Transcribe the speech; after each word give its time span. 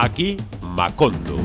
Aquí 0.00 0.36
Macondo. 0.62 1.36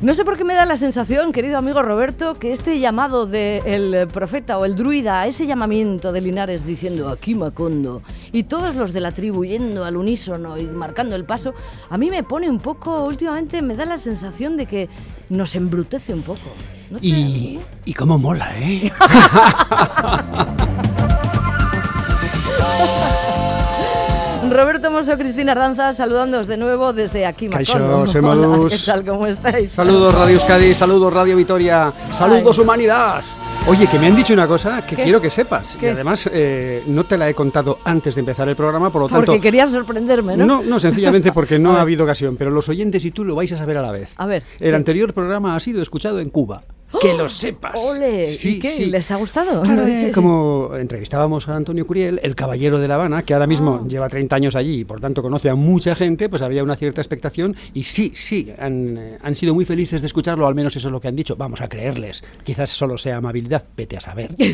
No 0.00 0.14
sé 0.14 0.24
por 0.24 0.38
qué 0.38 0.44
me 0.44 0.54
da 0.54 0.64
la 0.64 0.78
sensación, 0.78 1.32
querido 1.32 1.58
amigo 1.58 1.82
Roberto, 1.82 2.36
que 2.36 2.52
este 2.52 2.80
llamado 2.80 3.26
del 3.26 4.08
profeta 4.08 4.56
o 4.56 4.64
el 4.64 4.76
druida 4.76 5.26
ese 5.26 5.46
llamamiento 5.46 6.10
de 6.10 6.22
Linares 6.22 6.64
diciendo 6.64 7.10
aquí 7.10 7.34
Macondo 7.34 8.00
y 8.32 8.44
todos 8.44 8.76
los 8.76 8.94
de 8.94 9.00
la 9.00 9.12
tribu 9.12 9.44
yendo 9.44 9.84
al 9.84 9.98
unísono 9.98 10.56
y 10.56 10.64
marcando 10.64 11.16
el 11.16 11.26
paso, 11.26 11.52
a 11.90 11.98
mí 11.98 12.08
me 12.08 12.22
pone 12.22 12.48
un 12.48 12.60
poco, 12.60 13.04
últimamente 13.04 13.60
me 13.60 13.76
da 13.76 13.84
la 13.84 13.98
sensación 13.98 14.56
de 14.56 14.64
que 14.64 14.88
nos 15.28 15.54
embrutece 15.54 16.14
un 16.14 16.22
poco. 16.22 16.48
¿No 16.90 16.98
te- 17.00 17.06
Y, 17.06 17.60
y 17.84 17.92
cómo 17.94 18.18
mola, 18.18 18.52
¿eh? 18.58 18.92
Roberto 24.50 24.90
Mosso, 24.90 25.16
Cristina 25.18 25.52
Ardanza, 25.52 25.92
saludándoos 25.92 26.46
de 26.46 26.56
nuevo 26.56 26.92
desde 26.92 27.26
aquí 27.26 27.48
semoduz. 27.66 28.14
Hola, 28.22 28.68
¿qué 28.70 28.78
tal? 28.78 29.04
¿Cómo 29.04 29.26
estáis? 29.26 29.72
Saludos 29.72 30.14
Radio 30.14 30.34
Euskadi, 30.34 30.72
saludos 30.74 31.12
Radio 31.12 31.36
Vitoria, 31.36 31.92
saludos 32.12 32.56
Ay. 32.58 32.64
humanidad. 32.64 33.22
Oye, 33.68 33.88
que 33.88 33.98
me 33.98 34.06
han 34.06 34.14
dicho 34.14 34.32
una 34.32 34.46
cosa 34.46 34.86
que 34.86 34.94
¿Qué? 34.94 35.02
quiero 35.02 35.20
que 35.20 35.28
sepas. 35.30 35.76
¿Qué? 35.80 35.86
Y 35.86 35.90
además 35.90 36.30
eh, 36.32 36.84
no 36.86 37.02
te 37.02 37.18
la 37.18 37.28
he 37.28 37.34
contado 37.34 37.80
antes 37.84 38.14
de 38.14 38.20
empezar 38.20 38.48
el 38.48 38.54
programa, 38.54 38.90
por 38.90 39.02
lo 39.02 39.08
tanto... 39.08 39.26
Porque 39.26 39.40
querías 39.40 39.72
sorprenderme, 39.72 40.36
¿no? 40.36 40.46
No, 40.46 40.62
no, 40.62 40.78
sencillamente 40.78 41.32
porque 41.34 41.58
no 41.58 41.76
ha 41.76 41.80
habido 41.80 42.04
ocasión, 42.04 42.36
pero 42.36 42.52
los 42.52 42.68
oyentes 42.68 43.04
y 43.04 43.10
tú 43.10 43.24
lo 43.24 43.34
vais 43.34 43.50
a 43.52 43.56
saber 43.56 43.76
a 43.78 43.82
la 43.82 43.90
vez. 43.90 44.10
A 44.16 44.26
ver, 44.26 44.44
El 44.60 44.70
¿qué? 44.70 44.76
anterior 44.76 45.12
programa 45.12 45.56
ha 45.56 45.60
sido 45.60 45.82
escuchado 45.82 46.20
en 46.20 46.30
Cuba. 46.30 46.62
Que 47.00 47.14
lo 47.14 47.28
sepas. 47.28 47.74
¡Ole! 47.90 48.26
Sí, 48.32 48.56
¿Y 48.56 48.58
qué? 48.58 48.68
sí. 48.70 48.86
¿Les 48.86 49.10
ha 49.10 49.16
gustado? 49.16 49.62
Claro, 49.62 49.86
Sí, 49.86 49.96
sí. 50.06 50.10
como 50.12 50.70
entrevistábamos 50.76 51.48
a 51.48 51.56
Antonio 51.56 51.86
Curiel, 51.86 52.20
el 52.22 52.34
caballero 52.34 52.78
de 52.78 52.88
La 52.88 52.94
Habana, 52.94 53.22
que 53.24 53.34
ahora 53.34 53.46
mismo 53.46 53.80
Ah. 53.82 53.88
lleva 53.88 54.08
30 54.08 54.36
años 54.36 54.56
allí 54.56 54.80
y 54.80 54.84
por 54.84 55.00
tanto 55.00 55.22
conoce 55.22 55.48
a 55.50 55.54
mucha 55.54 55.94
gente, 55.94 56.28
pues 56.28 56.42
había 56.42 56.62
una 56.62 56.76
cierta 56.76 57.00
expectación 57.00 57.56
y 57.74 57.82
sí, 57.84 58.12
sí, 58.14 58.52
han, 58.58 58.96
eh, 58.96 59.18
han 59.22 59.34
sido 59.36 59.54
muy 59.54 59.64
felices 59.64 60.00
de 60.00 60.06
escucharlo, 60.06 60.46
al 60.46 60.54
menos 60.54 60.74
eso 60.76 60.88
es 60.88 60.92
lo 60.92 61.00
que 61.00 61.08
han 61.08 61.16
dicho. 61.16 61.36
Vamos 61.36 61.60
a 61.60 61.68
creerles. 61.68 62.22
Quizás 62.44 62.70
solo 62.70 62.98
sea 62.98 63.16
amabilidad, 63.16 63.64
vete 63.76 63.96
a 63.96 64.00
saber. 64.00 64.34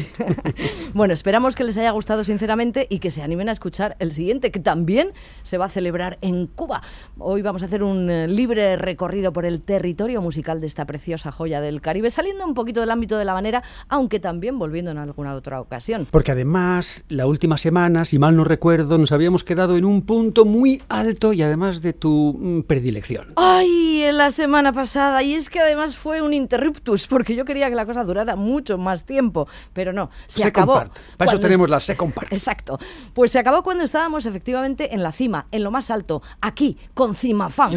Bueno, 0.95 1.15
esperamos 1.15 1.55
que 1.57 1.65
les 1.65 1.77
haya 1.79 1.91
gustado 1.91 2.23
sinceramente 2.25 2.87
y 2.91 2.99
que 2.99 3.11
se 3.11 3.23
animen 3.23 3.49
a 3.49 3.53
escuchar 3.53 3.97
el 3.99 4.13
siguiente, 4.13 4.51
que 4.51 4.61
también 4.61 5.13
se 5.43 5.57
va 5.59 5.67
a 5.67 5.69
celebrar 5.69 6.19
en 6.21 6.47
Cuba. 6.47 6.83
Hoy 7.19 7.41
vamos 7.43 7.63
a 7.63 7.67
hacer 7.67 7.83
un 7.83 8.11
eh, 8.11 8.29
libre 8.29 8.77
recorrido 8.77 9.33
por 9.33 9.45
el 9.47 9.63
territorio 9.63 10.21
musical 10.21 10.61
de 10.61 10.67
esta 10.67 10.85
preciosa 10.85 11.33
joya 11.33 11.61
del 11.61 11.81
Caribe, 11.81 12.11
saliendo 12.11 12.32
un 12.41 12.55
poquito 12.55 12.81
del 12.81 12.91
ámbito 12.91 13.19
de 13.19 13.25
la 13.25 13.35
manera, 13.35 13.63
aunque 13.89 14.21
también 14.21 14.59
volviendo 14.59 14.91
en 14.91 14.99
alguna 14.99 15.35
otra 15.35 15.61
ocasión. 15.61 16.07
Porque 16.11 16.33
además, 16.33 17.05
la 17.09 17.27
última 17.27 17.59
semana, 17.59 18.05
si 18.05 18.19
mal 18.19 18.37
no 18.37 18.45
recuerdo, 18.45 18.99
nos 18.99 19.13
habíamos 19.13 19.45
quedado 19.45 19.77
en 19.77 19.85
un 19.85 20.03
punto 20.03 20.45
muy 20.45 20.83
alto 20.89 21.33
y 21.33 21.43
además 21.43 21.83
de 21.83 21.93
tu 21.93 22.37
mm, 22.39 22.63
predilección. 22.63 23.33
Ay, 23.37 24.05
en 24.05 24.17
la 24.17 24.31
semana 24.31 24.73
pasada, 24.73 25.23
y 25.23 25.35
es 25.35 25.49
que 25.49 25.61
además 25.61 25.97
fue 25.97 26.23
un 26.23 26.35
interruptus, 26.35 27.07
porque 27.07 27.35
yo 27.35 27.45
quería 27.45 27.69
que 27.69 27.77
la 27.77 27.87
cosa 27.87 28.05
durara 28.05 28.37
mucho 28.37 28.79
más 28.79 29.05
tiempo, 29.05 29.49
pero 29.73 29.93
no, 29.93 30.11
se 30.27 30.43
Second 30.43 30.57
acabó. 30.57 30.75
part. 30.75 30.93
Para 31.17 31.31
eso 31.31 31.41
tenemos 31.41 31.69
la 31.71 31.81
second 31.81 32.13
part. 32.13 32.33
Exacto. 32.33 32.79
Pues 33.15 33.33
se 33.33 33.39
acabó 33.39 33.63
cuando 33.63 33.85
estábamos 33.85 34.27
efectivamente 34.27 34.95
en 34.95 35.03
la 35.03 35.13
cima, 35.13 35.47
en 35.51 35.63
lo 35.63 35.71
más 35.71 35.91
alto, 35.91 36.23
aquí, 36.41 36.77
con 36.95 37.15
Cima 37.15 37.49
Funk. 37.49 37.75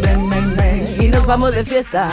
Ven, 0.00 0.28
ven, 0.28 0.56
ven. 0.56 1.02
Y 1.02 1.08
nos 1.08 1.26
vamos 1.26 1.54
de 1.54 1.64
fiesta. 1.64 2.10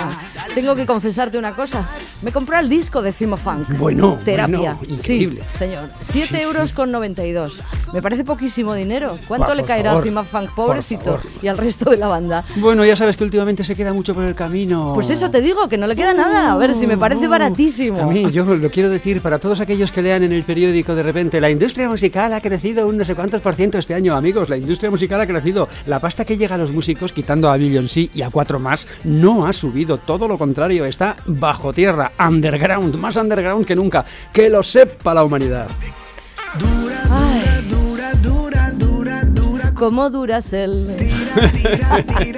Tengo 0.53 0.75
que 0.75 0.85
confesarte 0.85 1.37
una 1.37 1.55
cosa. 1.55 1.87
Me 2.25 2.31
compré 2.31 2.57
el 2.59 2.67
disco 2.69 3.03
de 3.03 3.13
Cima 3.13 3.37
Funk. 3.37 3.77
Bueno, 3.77 4.17
Terapia. 4.25 4.57
bueno, 4.57 4.79
increíble. 4.95 5.41
Sí, 5.51 5.57
señor. 5.59 5.89
7 6.01 6.27
Sí, 6.27 6.35
euros 6.41 6.69
sí. 6.69 6.75
con 6.75 6.89
92. 6.89 7.61
Me 7.93 8.01
parece 8.01 8.23
poquísimo 8.23 8.73
dinero. 8.73 9.19
¿Cuánto 9.27 9.53
le 9.53 9.63
caerá 9.63 9.91
favor, 9.91 10.01
a 10.01 10.05
Cima 10.05 10.23
Funk, 10.23 10.49
pobrecito? 10.55 11.19
Y 11.43 11.47
al 11.47 11.59
resto 11.59 11.91
de 11.91 11.97
la 11.97 12.07
banda. 12.07 12.43
Bueno, 12.55 12.83
ya 12.83 12.95
sabes 12.95 13.15
que 13.15 13.23
últimamente 13.23 13.63
se 13.63 13.75
queda 13.75 13.93
mucho 13.93 14.15
por 14.15 14.23
el 14.23 14.33
camino. 14.33 14.93
Pues 14.95 15.11
eso 15.11 15.29
te 15.29 15.39
digo, 15.39 15.69
que 15.69 15.77
no 15.77 15.85
le 15.85 15.95
queda 15.95 16.15
nada. 16.15 16.51
A 16.53 16.57
ver, 16.57 16.73
si 16.73 16.87
me 16.87 16.97
parece 16.97 17.27
baratísimo. 17.27 18.01
A 18.01 18.07
mí, 18.07 18.31
yo 18.31 18.43
lo 18.43 18.71
quiero 18.71 18.89
decir 18.89 19.21
para 19.21 19.37
todos 19.37 19.59
aquellos 19.59 19.91
que 19.91 20.01
lean 20.01 20.23
en 20.23 20.31
el 20.33 20.41
periódico 20.41 20.95
de 20.95 21.03
repente, 21.03 21.39
la 21.39 21.51
industria 21.51 21.87
musical 21.87 22.33
ha 22.33 22.41
crecido 22.41 22.87
un 22.87 22.97
no 22.97 23.05
sé 23.05 23.13
cuántos 23.13 23.39
por 23.43 23.53
ciento 23.53 23.77
este 23.77 23.93
año, 23.93 24.15
amigos. 24.15 24.49
La 24.49 24.57
industria 24.57 24.89
musical 24.89 25.21
ha 25.21 25.27
crecido. 25.27 25.69
La 25.85 25.99
pasta 25.99 26.25
que 26.25 26.37
llega 26.37 26.55
a 26.55 26.57
los 26.57 26.71
músicos, 26.71 27.11
quitando 27.13 27.51
a 27.51 27.57
Beyoncé 27.57 28.09
y 28.15 28.23
a 28.23 28.31
cuatro 28.31 28.59
más, 28.59 28.87
no 29.03 29.45
ha 29.45 29.53
subido. 29.53 29.99
Todo 29.99 30.27
lo 30.27 30.39
contrario, 30.39 30.85
está 30.85 31.17
bajo 31.27 31.71
tierra, 31.71 32.13
underground, 32.19 32.95
más 32.95 33.15
underground 33.15 33.65
que 33.65 33.75
nunca. 33.75 34.05
Que 34.31 34.49
lo 34.49 34.61
sepa 34.63 35.13
la 35.13 35.23
humanidad. 35.23 35.67
Ay, 37.09 37.41
Dura, 37.69 38.11
dura, 38.13 38.71
dura, 38.71 39.21
dura. 39.25 39.73
cómo 39.73 40.09
duras 40.09 40.53
el... 40.53 40.95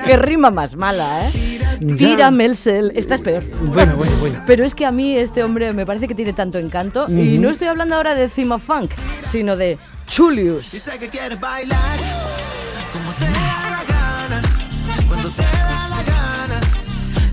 Qué 0.05 0.17
rima 0.17 0.49
más 0.49 0.75
mala, 0.75 1.27
¿eh? 1.29 1.59
Tírame 1.97 2.45
el 2.45 2.57
cel. 2.57 2.91
Esta 2.95 3.15
es 3.15 3.21
peor. 3.21 3.43
Bueno, 3.61 3.95
bueno, 3.97 4.15
bueno. 4.19 4.39
Pero 4.47 4.65
es 4.65 4.73
que 4.73 4.85
a 4.85 4.91
mí 4.91 5.15
este 5.15 5.43
hombre 5.43 5.73
me 5.73 5.85
parece 5.85 6.07
que 6.07 6.15
tiene 6.15 6.33
tanto 6.33 6.57
encanto. 6.57 7.05
Y 7.09 7.37
no 7.37 7.49
estoy 7.49 7.67
hablando 7.67 7.95
ahora 7.95 8.15
de 8.15 8.29
Cima 8.29 8.57
Funk, 8.57 8.91
sino 9.21 9.55
de 9.55 9.77
Chulius. 10.07 10.71
Dice 10.71 10.97
que 10.97 11.07
quieres 11.07 11.39
bailar 11.39 11.77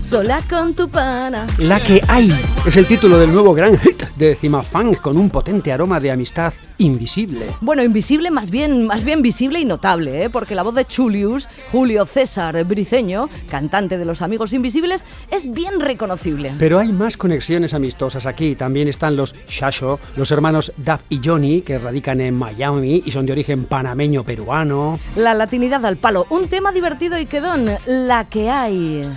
Sola 0.05 0.39
con 0.47 0.75
tu 0.75 0.87
pana. 0.87 1.47
La 1.57 1.79
que 1.79 1.99
hay 2.07 2.31
es 2.63 2.77
el 2.77 2.85
título 2.85 3.17
del 3.17 3.33
nuevo 3.33 3.55
gran 3.55 3.75
hit 3.79 4.03
de 4.15 4.35
Cima 4.35 4.61
Funk 4.61 5.01
con 5.01 5.17
un 5.17 5.31
potente 5.31 5.71
aroma 5.71 5.99
de 5.99 6.11
amistad 6.11 6.53
invisible. 6.77 7.47
Bueno, 7.61 7.81
invisible, 7.83 8.29
más 8.29 8.51
bien, 8.51 8.85
más 8.85 9.03
bien 9.03 9.21
visible 9.21 9.59
y 9.59 9.65
notable, 9.65 10.25
¿eh? 10.25 10.29
porque 10.29 10.53
la 10.53 10.61
voz 10.61 10.75
de 10.75 10.85
Chulius, 10.85 11.49
Julio 11.71 12.05
César 12.05 12.63
Briceño, 12.65 13.29
cantante 13.49 13.97
de 13.97 14.05
Los 14.05 14.21
Amigos 14.21 14.53
Invisibles, 14.53 15.03
es 15.31 15.51
bien 15.51 15.79
reconocible. 15.79 16.53
Pero 16.59 16.79
hay 16.79 16.91
más 16.91 17.17
conexiones 17.17 17.73
amistosas 17.73 18.27
aquí. 18.27 18.55
También 18.55 18.87
están 18.87 19.15
los 19.15 19.33
Shasho, 19.49 19.99
los 20.17 20.29
hermanos 20.31 20.71
Dab 20.77 20.99
y 21.09 21.19
Johnny, 21.23 21.61
que 21.61 21.79
radican 21.79 22.21
en 22.21 22.35
Miami 22.35 23.01
y 23.05 23.11
son 23.11 23.25
de 23.25 23.31
origen 23.31 23.65
panameño-peruano. 23.65 24.99
La 25.15 25.33
latinidad 25.33 25.83
al 25.85 25.97
palo, 25.97 26.27
un 26.29 26.47
tema 26.47 26.71
divertido 26.71 27.17
y 27.17 27.25
quedón, 27.25 27.69
la 27.87 28.25
que 28.25 28.49
hay. 28.49 29.09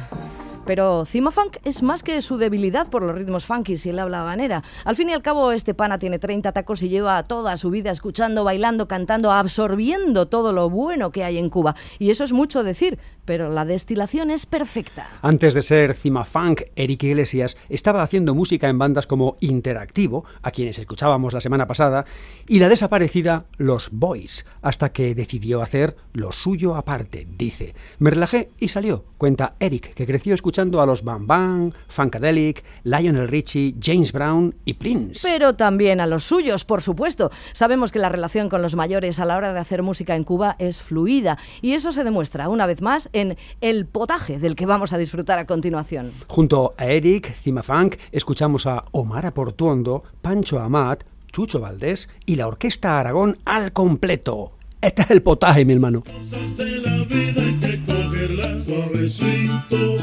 Pero 0.69 1.07
Cima 1.07 1.31
Funk 1.31 1.57
es 1.65 1.83
más 1.83 2.03
que 2.03 2.21
su 2.21 2.37
debilidad 2.37 2.89
por 2.91 3.03
los 3.03 3.15
ritmos 3.15 3.47
funky 3.47 3.77
y 3.83 3.89
el 3.89 3.99
habla 3.99 4.21
habanera. 4.21 4.63
Al 4.85 4.97
fin 4.97 5.09
y 5.09 5.15
al 5.15 5.23
cabo, 5.23 5.53
este 5.53 5.73
pana 5.73 5.99
tiene 5.99 6.19
30 6.19 6.53
tacos 6.53 6.83
y 6.83 6.91
lleva 6.91 7.23
toda 7.23 7.57
su 7.57 7.71
vida 7.71 7.91
escuchando, 7.91 8.45
bailando, 8.45 8.87
cantando, 8.87 9.33
absorbiendo 9.33 10.29
todo 10.29 10.53
lo 10.53 10.69
bueno 10.69 11.11
que 11.11 11.25
hay 11.25 11.39
en 11.39 11.49
Cuba. 11.49 11.75
Y 11.99 12.11
eso 12.11 12.23
es 12.23 12.35
mucho 12.35 12.65
decir, 12.65 12.99
pero 13.25 13.51
la 13.51 13.65
destilación 13.65 14.31
es 14.31 14.45
perfecta. 14.45 15.09
Antes 15.23 15.55
de 15.55 15.63
ser 15.63 15.95
Cima 15.95 16.27
Funk, 16.27 16.65
Eric 16.77 17.03
Iglesias 17.05 17.57
estaba 17.71 18.03
haciendo 18.03 18.35
música 18.35 18.69
en 18.69 18.77
bandas 18.77 19.07
como 19.07 19.39
Interactivo, 19.41 20.27
a 20.43 20.51
quienes 20.51 20.79
escuchábamos 20.79 21.33
la 21.33 21.41
semana 21.41 21.67
pasada, 21.67 22.05
y 22.47 22.59
la 22.59 22.69
desaparecida 22.69 23.47
Los 23.57 23.89
Boys, 23.91 24.45
hasta 24.61 24.93
que 24.93 25.15
decidió 25.15 25.63
hacer 25.63 25.97
lo 26.13 26.31
suyo 26.31 26.77
aparte, 26.77 27.27
dice. 27.39 27.75
Me 27.99 28.11
relajé 28.11 28.51
y 28.61 28.69
salió, 28.69 29.07
cuenta 29.17 29.55
Eric, 29.61 29.95
que 29.95 30.05
creció 30.05 30.35
escuchando 30.35 30.58
a 30.59 30.87
los 30.87 31.05
Bam 31.05 31.25
Bam, 31.29 31.73
Funkadelic, 31.87 32.65
Lionel 32.83 33.29
Richie, 33.29 33.77
James 33.81 34.11
Brown 34.11 34.57
y 34.65 34.75
Prince. 34.75 35.21
Pero 35.23 35.55
también 35.55 36.01
a 36.01 36.07
los 36.07 36.25
suyos, 36.25 36.65
por 36.65 36.83
supuesto. 36.83 37.31
Sabemos 37.53 37.93
que 37.93 38.01
la 38.01 38.09
relación 38.09 38.49
con 38.49 38.61
los 38.61 38.75
mayores 38.75 39.21
a 39.21 39.25
la 39.25 39.37
hora 39.37 39.53
de 39.53 39.61
hacer 39.61 39.85
música 39.85 40.17
en 40.17 40.25
Cuba 40.25 40.57
es 40.59 40.83
fluida 40.83 41.39
y 41.63 41.75
eso 41.75 41.93
se 41.93 42.03
demuestra 42.03 42.49
una 42.49 42.67
vez 42.67 42.83
más 42.83 43.09
en 43.13 43.37
El 43.61 43.87
potaje 43.87 44.41
del 44.41 44.57
que 44.57 44.67
vamos 44.67 44.93
a 44.93 44.99
disfrutar 44.99 45.39
a 45.39 45.47
continuación. 45.47 46.11
Junto 46.27 46.75
a 46.77 46.87
Eric, 46.87 47.33
Cima 47.37 47.63
Funk, 47.63 47.95
escuchamos 48.11 48.67
a 48.67 48.85
Omar 48.91 49.27
Aportuondo, 49.27 50.03
Pancho 50.23 50.59
Amat, 50.59 51.05
Chucho 51.31 51.61
Valdés 51.61 52.09
y 52.27 52.35
la 52.35 52.49
Orquesta 52.49 52.99
Aragón 52.99 53.39
al 53.45 53.73
completo. 53.73 54.59
Este 54.81 55.03
es 55.03 55.11
el 55.11 55.23
potaje, 55.23 55.65
mi 55.65 55.73
hermano. 55.73 56.03
cosas 56.03 56.57
de 56.57 56.79
la 56.79 57.05
vida 57.05 57.43
hay 57.43 57.59
que 57.59 57.85
cogerlas 57.85 58.65
suavecito, 58.65 59.97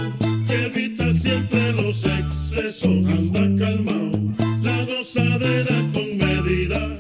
anda 2.84 3.64
calmado, 3.64 4.20
la 4.62 4.86
gozadera 4.86 5.78
con 5.94 6.18
medida. 6.18 6.98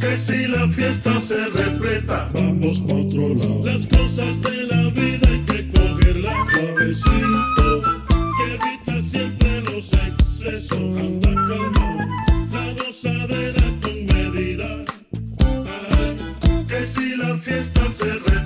Que 0.00 0.16
si 0.16 0.46
la 0.48 0.66
fiesta 0.68 1.20
se 1.20 1.46
repleta, 1.48 2.28
vamos 2.34 2.80
pa' 2.80 2.94
otro 2.94 3.34
lado. 3.34 3.64
Las 3.64 3.86
cosas 3.86 4.40
de 4.42 4.64
la 4.64 4.90
vida 4.90 5.28
hay 5.28 5.44
que 5.44 5.70
cogerlas 5.70 6.46
suavecito, 6.50 7.82
que 8.36 8.54
evita 8.54 9.02
siempre 9.02 9.60
los 9.62 9.92
excesos, 9.92 10.98
anda 10.98 11.34
calmado, 11.34 11.98
la 12.52 12.74
gozadera 12.82 13.64
con 13.80 14.06
medida. 14.06 14.84
Ay, 15.38 16.66
que 16.66 16.84
si 16.84 17.16
la 17.16 17.38
fiesta 17.38 17.90
se 17.90 18.12
repleta, 18.12 18.43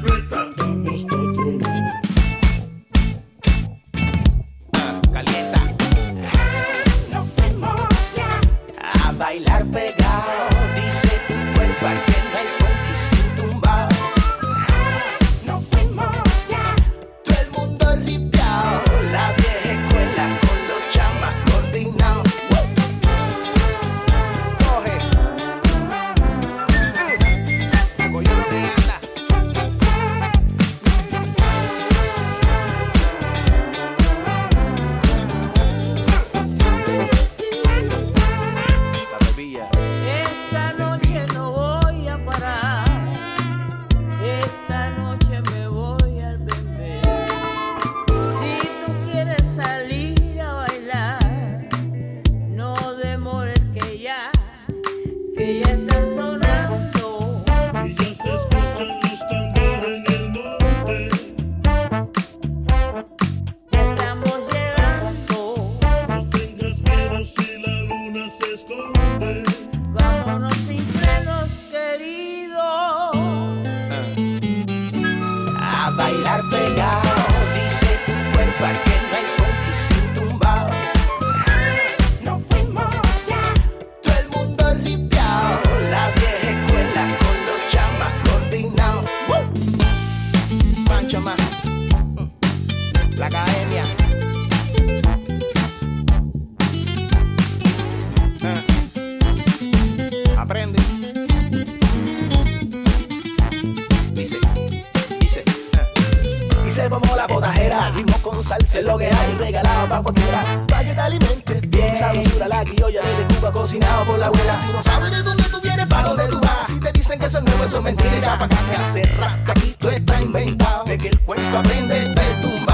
inventado. 120.28 120.84
De 120.84 120.98
que 120.98 121.08
el 121.08 121.18
cuento 121.20 121.58
aprende 121.58 121.94
de 121.94 122.26
tu 122.42 122.67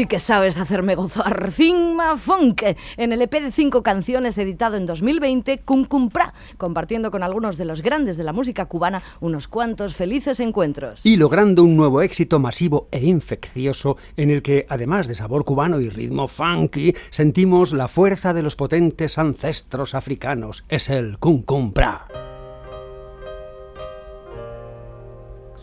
sí 0.00 0.06
que 0.06 0.18
sabes 0.18 0.56
hacerme 0.56 0.94
gozar. 0.94 1.50
Zingma 1.52 2.16
Funk, 2.16 2.62
en 2.96 3.12
el 3.12 3.20
EP 3.20 3.32
de 3.32 3.50
cinco 3.50 3.82
canciones 3.82 4.38
editado 4.38 4.78
en 4.78 4.86
2020, 4.86 5.58
Cum 5.58 6.08
Pra, 6.08 6.32
compartiendo 6.56 7.10
con 7.10 7.22
algunos 7.22 7.58
de 7.58 7.66
los 7.66 7.82
grandes 7.82 8.16
de 8.16 8.24
la 8.24 8.32
música 8.32 8.64
cubana 8.64 9.02
unos 9.20 9.46
cuantos 9.46 9.94
felices 9.94 10.40
encuentros. 10.40 11.04
Y 11.04 11.18
logrando 11.18 11.62
un 11.62 11.76
nuevo 11.76 12.00
éxito 12.00 12.38
masivo 12.38 12.88
e 12.90 13.04
infeccioso, 13.04 13.98
en 14.16 14.30
el 14.30 14.40
que, 14.40 14.64
además 14.70 15.06
de 15.06 15.16
sabor 15.16 15.44
cubano 15.44 15.82
y 15.82 15.90
ritmo 15.90 16.28
funky, 16.28 16.94
sentimos 17.10 17.74
la 17.74 17.86
fuerza 17.86 18.32
de 18.32 18.40
los 18.40 18.56
potentes 18.56 19.18
ancestros 19.18 19.94
africanos. 19.94 20.64
Es 20.70 20.88
el 20.88 21.18
Cum 21.18 21.42
Cumpra. 21.42 22.29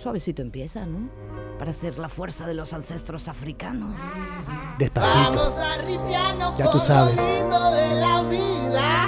suavecito 0.07 0.41
empieza, 0.41 0.85
¿no? 0.85 1.09
Para 1.59 1.73
ser 1.73 1.99
la 1.99 2.07
fuerza 2.07 2.47
de 2.47 2.53
los 2.53 2.71
ancestros 2.71 3.27
africanos. 3.27 3.99
Despacito. 4.79 5.33
Vamos 5.33 5.59
a 5.59 6.57
ya 6.57 6.71
tú 6.71 6.79
sabes. 6.79 7.17
De 7.17 7.99
la 7.99 8.23
vida. 8.29 9.06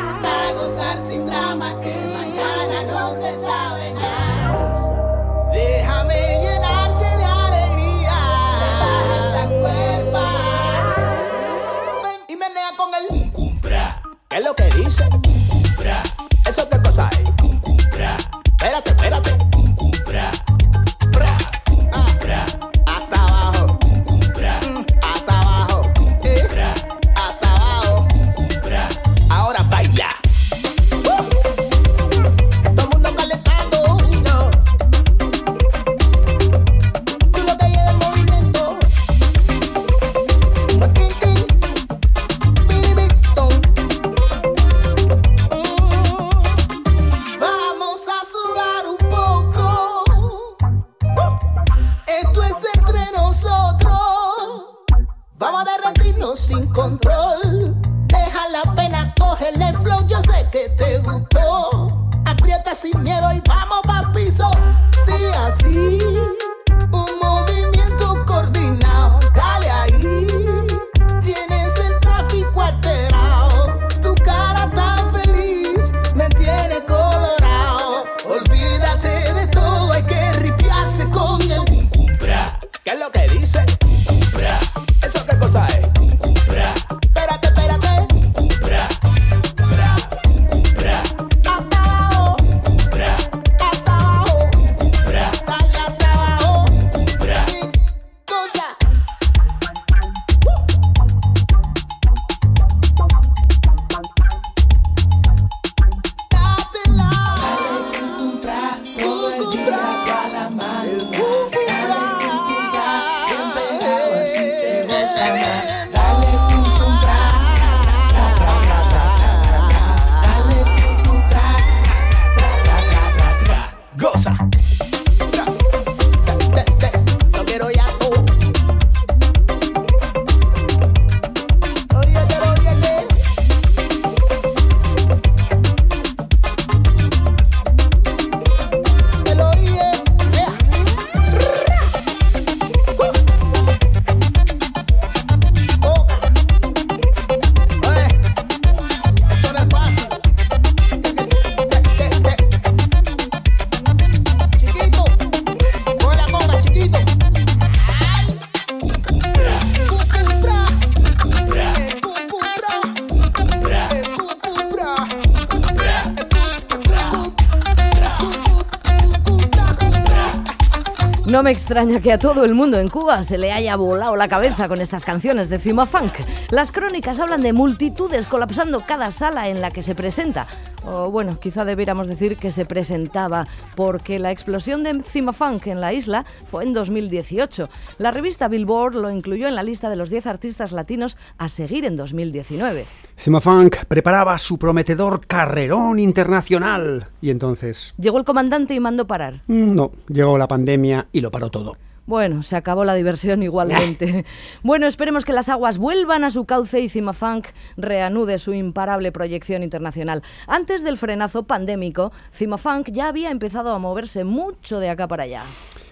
Extraña 171.70 172.02
que 172.02 172.12
a 172.12 172.18
todo 172.18 172.46
el 172.46 172.56
mundo 172.56 172.80
en 172.80 172.90
Cuba 172.90 173.22
se 173.22 173.38
le 173.38 173.52
haya 173.52 173.76
volado 173.76 174.16
la 174.16 174.28
cabeza 174.28 174.68
con 174.68 174.82
estas 174.82 175.06
canciones 175.06 175.50
de 175.52 175.60
Cima 175.60 175.86
Funk. 175.86 176.14
Las 176.50 176.72
crónicas 176.72 177.20
hablan 177.20 177.44
de 177.44 177.54
multitudes 177.54 178.26
colapsando 178.26 178.82
cada 178.88 179.12
sala 179.12 179.50
en 179.50 179.62
la 179.62 179.70
que 179.70 179.84
se 179.84 179.94
presenta. 179.94 180.48
O 180.84 181.12
bueno, 181.12 181.40
quizá 181.40 181.66
debiéramos 181.66 182.08
decir 182.08 182.38
que 182.38 182.50
se 182.50 182.66
presentaba, 182.66 183.46
porque 183.76 184.18
la 184.18 184.32
explosión 184.32 184.82
de 184.82 185.04
Cima 185.04 185.32
Funk 185.32 185.68
en 185.68 185.80
la 185.80 185.94
isla 185.94 186.26
fue 186.46 186.64
en 186.64 186.74
2018. 186.74 187.70
La 188.00 188.10
revista 188.10 188.48
Billboard 188.48 188.96
lo 188.96 189.12
incluyó 189.12 189.48
en 189.48 189.54
la 189.54 189.62
lista 189.62 189.92
de 189.92 189.96
los 189.96 190.10
10 190.10 190.26
artistas 190.26 190.72
latinos 190.72 191.18
a 191.38 191.50
seguir 191.50 191.86
en 191.86 191.98
2019. 191.98 192.88
Cima 193.20 193.42
Funk 193.42 193.84
preparaba 193.90 194.38
su 194.38 194.58
prometedor 194.58 195.28
carrerón 195.28 196.00
internacional. 196.00 197.10
Y 197.20 197.32
entonces... 197.32 197.94
Llegó 197.98 198.18
el 198.18 198.24
comandante 198.24 198.74
y 198.74 198.80
mandó 198.80 199.08
parar. 199.08 199.42
mm, 199.48 199.76
No, 199.76 199.92
llegó 200.08 200.38
la 200.38 200.48
pandemia 200.48 201.08
y 201.12 201.20
lo 201.20 201.30
paró 201.30 201.50
todo. 201.50 201.76
Bueno, 202.06 202.44
se 202.44 202.56
acabó 202.56 202.86
la 202.86 202.94
diversión 202.94 203.44
igualmente. 203.44 204.24
bueno, 204.64 204.88
esperemos 204.88 205.26
que 205.26 205.34
las 205.34 205.50
aguas 205.50 205.78
vuelvan 205.78 206.24
a 206.24 206.32
su 206.32 206.46
cauce 206.46 206.80
y 206.80 206.88
Cima 206.88 207.12
Funk 207.12 207.48
reanude 207.76 208.38
su 208.38 208.54
imparable 208.54 209.12
proyección 209.12 209.64
internacional. 209.64 210.24
Antes 210.48 210.82
del 210.82 210.98
frenazo 210.98 211.44
pandémico, 211.44 212.14
Cima 212.32 212.58
Funk 212.58 212.90
ya 212.90 213.10
había 213.10 213.32
empezado 213.32 213.74
a 213.74 213.80
moverse 213.80 214.24
mucho 214.24 214.80
de 214.80 214.90
acá 214.90 215.10
para 215.10 215.24
allá. 215.24 215.44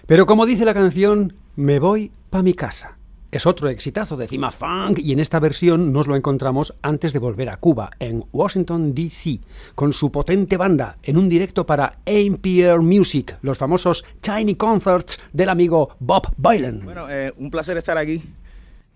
Pero 0.06 0.24
como 0.24 0.46
dice 0.46 0.64
la 0.64 0.72
canción, 0.72 1.34
me 1.56 1.78
voy 1.78 2.10
pa' 2.30 2.42
mi 2.42 2.54
casa. 2.54 2.97
Es 3.30 3.44
otro 3.44 3.68
exitazo 3.68 4.16
de 4.16 4.26
Cima 4.26 4.50
Funk 4.50 5.00
y 5.00 5.12
en 5.12 5.20
esta 5.20 5.38
versión 5.38 5.92
nos 5.92 6.06
lo 6.06 6.16
encontramos 6.16 6.74
antes 6.80 7.12
de 7.12 7.18
volver 7.18 7.50
a 7.50 7.58
Cuba, 7.58 7.90
en 7.98 8.24
Washington, 8.32 8.94
D.C., 8.94 9.40
con 9.74 9.92
su 9.92 10.10
potente 10.10 10.56
banda, 10.56 10.96
en 11.02 11.18
un 11.18 11.28
directo 11.28 11.66
para 11.66 11.98
AMPR 12.06 12.80
Music, 12.80 13.36
los 13.42 13.58
famosos 13.58 14.02
Tiny 14.22 14.54
Concerts 14.54 15.20
del 15.34 15.50
amigo 15.50 15.94
Bob 16.00 16.32
Boylan. 16.38 16.80
Bueno, 16.84 17.10
eh, 17.10 17.34
un 17.36 17.50
placer 17.50 17.76
estar 17.76 17.98
aquí 17.98 18.22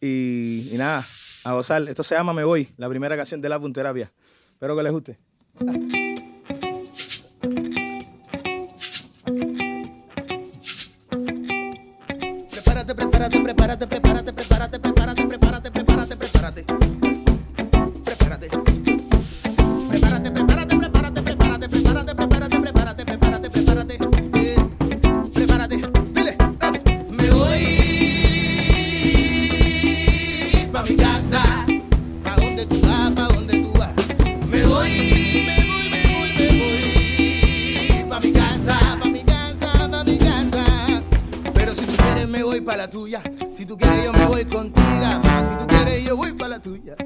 y, 0.00 0.70
y 0.72 0.78
nada, 0.78 1.04
a 1.44 1.52
gozar. 1.52 1.86
Esto 1.86 2.02
se 2.02 2.14
llama 2.14 2.32
Me 2.32 2.44
Voy, 2.44 2.68
la 2.78 2.88
primera 2.88 3.18
canción 3.18 3.42
de 3.42 3.50
la 3.50 3.60
Punterapia. 3.60 4.10
Espero 4.54 4.74
que 4.74 4.82
les 4.82 4.92
guste. 4.92 5.18
Prepárate, 12.84 13.40
prepárate, 13.40 13.86
prepárate, 13.86 14.32
prepárate, 14.32 14.78
prepárate, 14.78 14.78
prepárate, 14.78 15.70
prepárate, 15.70 16.16
prepárate. 16.16 16.16
Prepárate. 16.16 16.81
Quieres 42.62 42.62
me 42.62 42.66
voy 42.66 42.66
pa' 42.66 42.76
la 42.76 42.88
tuya. 42.88 43.22
Si 43.52 43.66
tú 43.66 43.76
quieres 43.76 44.04
yo 44.04 44.12
me 44.12 44.26
voy 44.26 44.44
contigo. 44.44 44.86
Si 45.48 45.56
tú 45.58 45.66
quieres 45.66 46.04
yo 46.04 46.16
voy 46.16 46.32
pa' 46.32 46.48
la 46.48 46.60
tuya. 46.60 46.96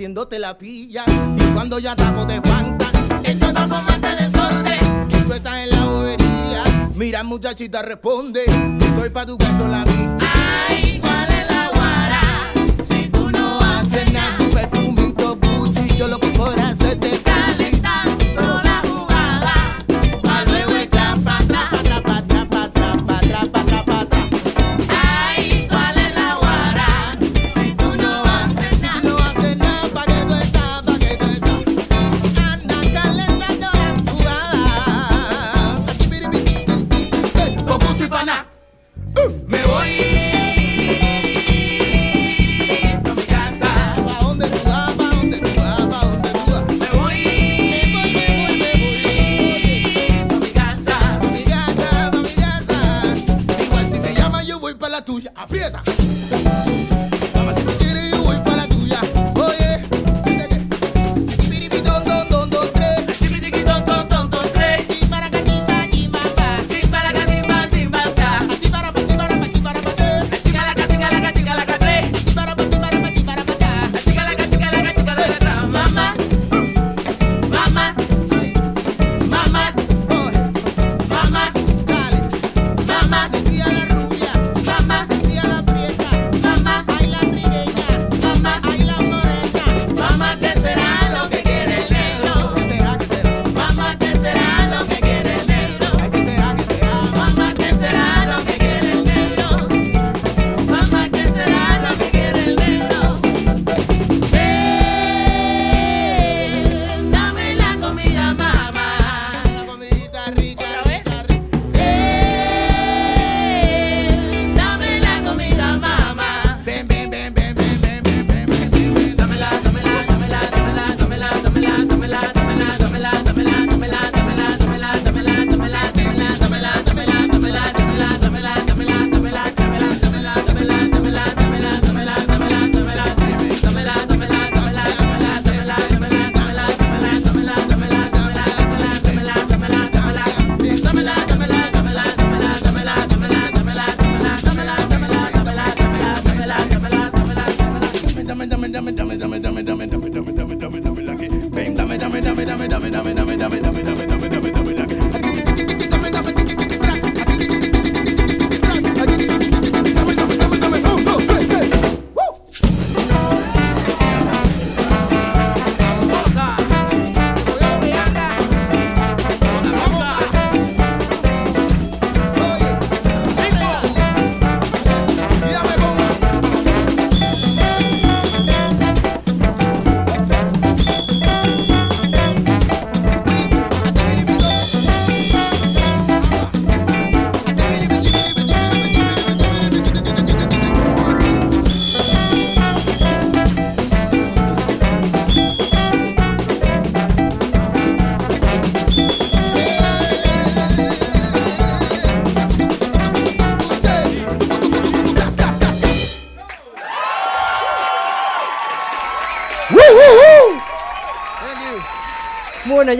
Haciéndote 0.00 0.38
la 0.38 0.56
pilla. 0.56 1.04
Y 1.36 1.42
cuando 1.52 1.78
yo 1.78 1.90
ataco 1.90 2.26
te 2.26 2.36
espanta. 2.36 2.86
Estoy 3.22 3.52
pa' 3.52 3.68
formarte 3.68 4.08
desorden. 4.24 5.08
Y 5.10 5.24
tú 5.24 5.34
estás 5.34 5.58
en 5.58 5.70
la 5.70 5.84
bobería. 5.84 6.90
Mira, 6.94 7.22
muchachita, 7.22 7.82
responde. 7.82 8.40
Estoy 8.80 9.10
pa' 9.10 9.26
tu 9.26 9.36
caso 9.36 9.68
la 9.68 9.84
mía. 9.84 10.09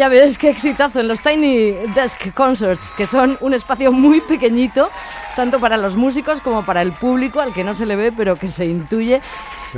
ya 0.00 0.08
ves 0.08 0.38
qué 0.38 0.48
exitazo 0.48 1.00
en 1.00 1.08
los 1.08 1.20
Tiny 1.20 1.72
Desk 1.94 2.32
Concerts, 2.32 2.90
que 2.96 3.06
son 3.06 3.36
un 3.42 3.52
espacio 3.52 3.92
muy 3.92 4.22
pequeñito, 4.22 4.88
tanto 5.36 5.60
para 5.60 5.76
los 5.76 5.94
músicos 5.94 6.40
como 6.40 6.64
para 6.64 6.80
el 6.80 6.92
público, 6.92 7.38
al 7.38 7.52
que 7.52 7.64
no 7.64 7.74
se 7.74 7.84
le 7.84 7.96
ve, 7.96 8.10
pero 8.10 8.36
que 8.36 8.48
se 8.48 8.64
intuye. 8.64 9.20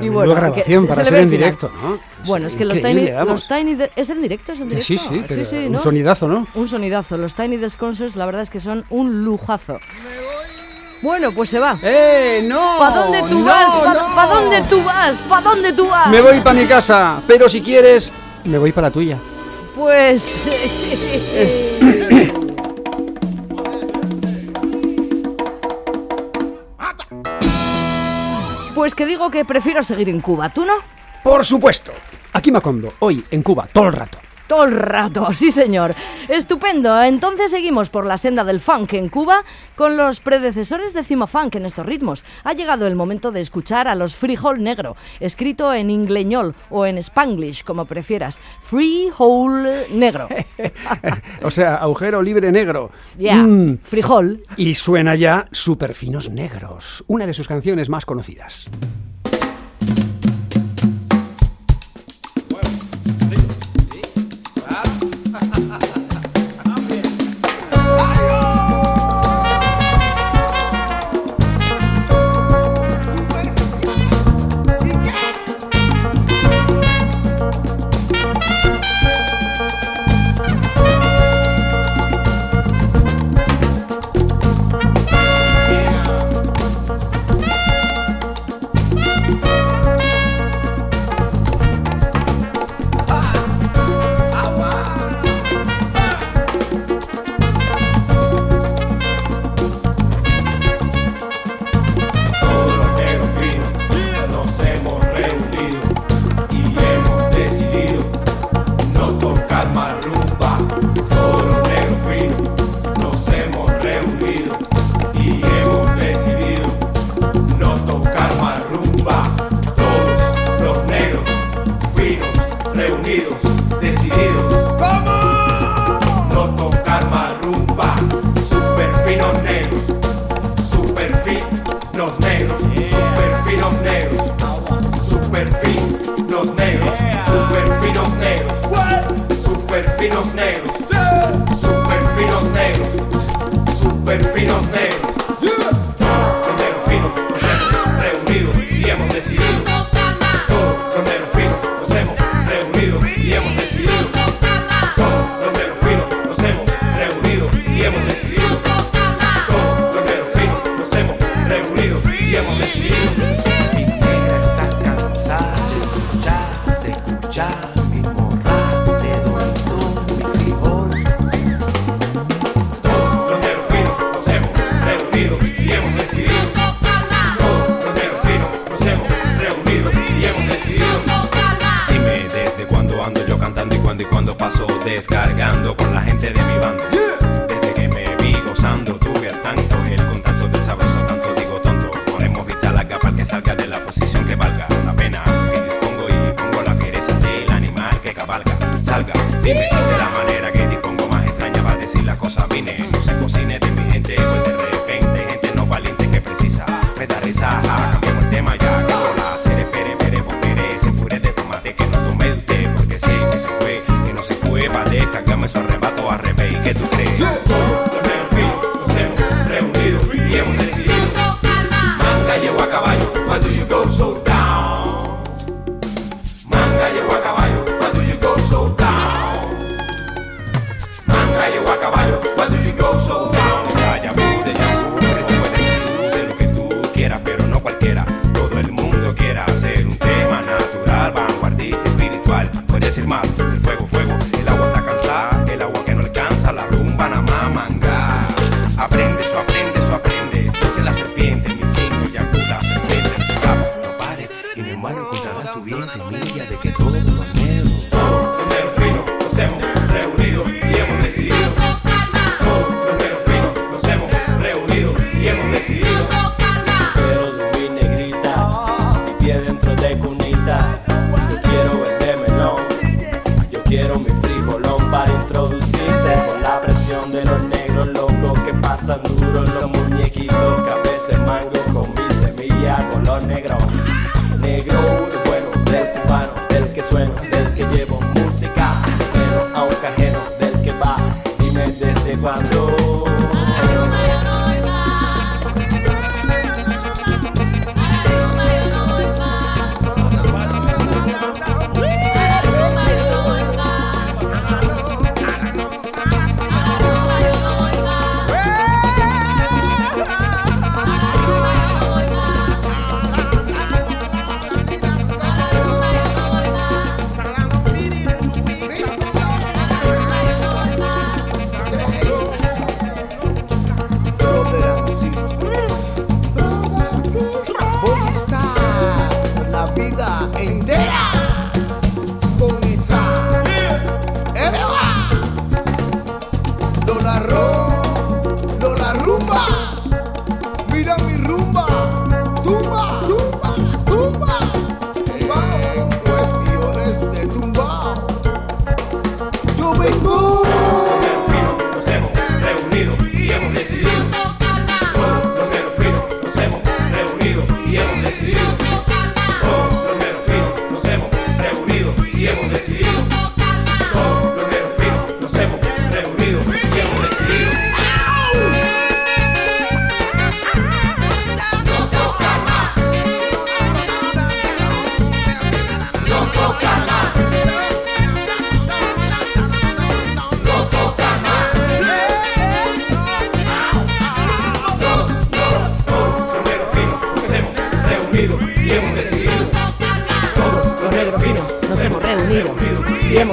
Y 0.00 0.10
bueno, 0.10 0.32
grabación 0.32 0.86
para 0.86 1.04
se 1.04 1.20
en 1.20 1.28
directo. 1.28 1.72
Bueno, 2.24 2.46
es, 2.46 2.54
que 2.54 2.64
los 2.64 2.80
tiny, 2.80 3.10
los 3.10 3.50
¿Es 3.96 4.10
en 4.10 4.22
directo? 4.22 4.52
¿Es 4.52 4.60
en 4.60 4.68
directo? 4.68 4.86
Sí, 4.86 4.96
sí, 4.96 5.24
pero 5.26 5.44
sí, 5.44 5.56
un 5.56 5.80
sonidazo, 5.80 6.28
¿no? 6.28 6.44
Un 6.54 6.68
sonidazo. 6.68 7.18
Los 7.18 7.34
Tiny 7.34 7.56
Desk 7.56 7.76
Concerts, 7.76 8.14
la 8.14 8.24
verdad 8.24 8.42
es 8.42 8.50
que 8.50 8.60
son 8.60 8.84
un 8.90 9.24
lujazo. 9.24 9.80
Bueno, 11.02 11.30
pues 11.34 11.50
se 11.50 11.58
va. 11.58 11.76
¡Eh, 11.82 12.46
no! 12.48 12.76
¿Para 12.78 12.94
dónde 12.94 13.22
tú 13.28 13.44
vas? 13.44 13.72
¿Para 13.72 14.14
¿pa 14.14 14.26
dónde 14.28 14.62
tú 14.70 14.84
vas? 14.84 15.20
¿Para 15.22 15.42
dónde 15.42 15.72
tú 15.72 15.88
vas? 15.88 16.08
Me 16.10 16.20
voy 16.20 16.38
para 16.38 16.60
mi 16.60 16.66
casa, 16.66 17.20
pero 17.26 17.48
si 17.48 17.60
quieres, 17.60 18.12
me 18.44 18.56
voy 18.56 18.70
para 18.70 18.86
la 18.86 18.92
tuya. 18.92 19.18
Pues... 19.74 20.42
Pues 28.74 28.94
que 28.94 29.06
digo 29.06 29.30
que 29.30 29.44
prefiero 29.44 29.82
seguir 29.82 30.08
en 30.08 30.20
Cuba, 30.20 30.48
¿tú 30.48 30.64
no? 30.64 30.74
Por 31.22 31.44
supuesto. 31.44 31.92
Aquí 32.32 32.50
Macondo, 32.50 32.94
hoy 32.98 33.24
en 33.30 33.42
Cuba, 33.42 33.68
todo 33.72 33.86
el 33.86 33.92
rato 33.92 34.18
todo 34.52 34.64
el 34.64 34.72
rato, 34.72 35.26
sí 35.32 35.50
señor. 35.50 35.94
Estupendo, 36.28 37.02
entonces 37.02 37.50
seguimos 37.50 37.88
por 37.88 38.04
la 38.04 38.18
senda 38.18 38.44
del 38.44 38.60
funk 38.60 38.92
en 38.92 39.08
Cuba 39.08 39.44
con 39.76 39.96
los 39.96 40.20
predecesores 40.20 40.92
de 40.92 41.04
Cima 41.04 41.26
Funk 41.26 41.54
en 41.54 41.64
estos 41.64 41.86
ritmos. 41.86 42.22
Ha 42.44 42.52
llegado 42.52 42.86
el 42.86 42.94
momento 42.94 43.32
de 43.32 43.40
escuchar 43.40 43.88
a 43.88 43.94
los 43.94 44.14
Frijol 44.14 44.62
Negro, 44.62 44.94
escrito 45.20 45.72
en 45.72 45.88
ingleñol 45.88 46.54
o 46.68 46.84
en 46.84 46.98
spanglish, 46.98 47.64
como 47.64 47.86
prefieras. 47.86 48.38
Freehole 48.60 49.86
Negro. 49.90 50.28
o 51.42 51.50
sea, 51.50 51.76
agujero 51.76 52.20
libre 52.20 52.52
negro. 52.52 52.90
Ya, 53.16 53.42
yeah. 53.42 53.76
frijol. 53.82 54.42
Y 54.58 54.74
suena 54.74 55.14
ya 55.14 55.48
Superfinos 55.50 56.28
Negros, 56.28 57.04
una 57.06 57.26
de 57.26 57.32
sus 57.32 57.48
canciones 57.48 57.88
más 57.88 58.04
conocidas. 58.04 58.68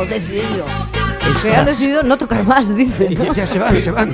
Decidido. 0.10 0.66
Que 1.42 1.56
han 1.56 1.66
decidido 1.66 2.04
no 2.04 2.18
tocar 2.18 2.44
más, 2.44 2.76
dicen. 2.76 3.14
¿no? 3.14 3.26
Ya, 3.26 3.34
ya 3.34 3.48
se 3.48 3.60
van, 3.60 3.82
se 3.82 3.92
van. 3.92 4.14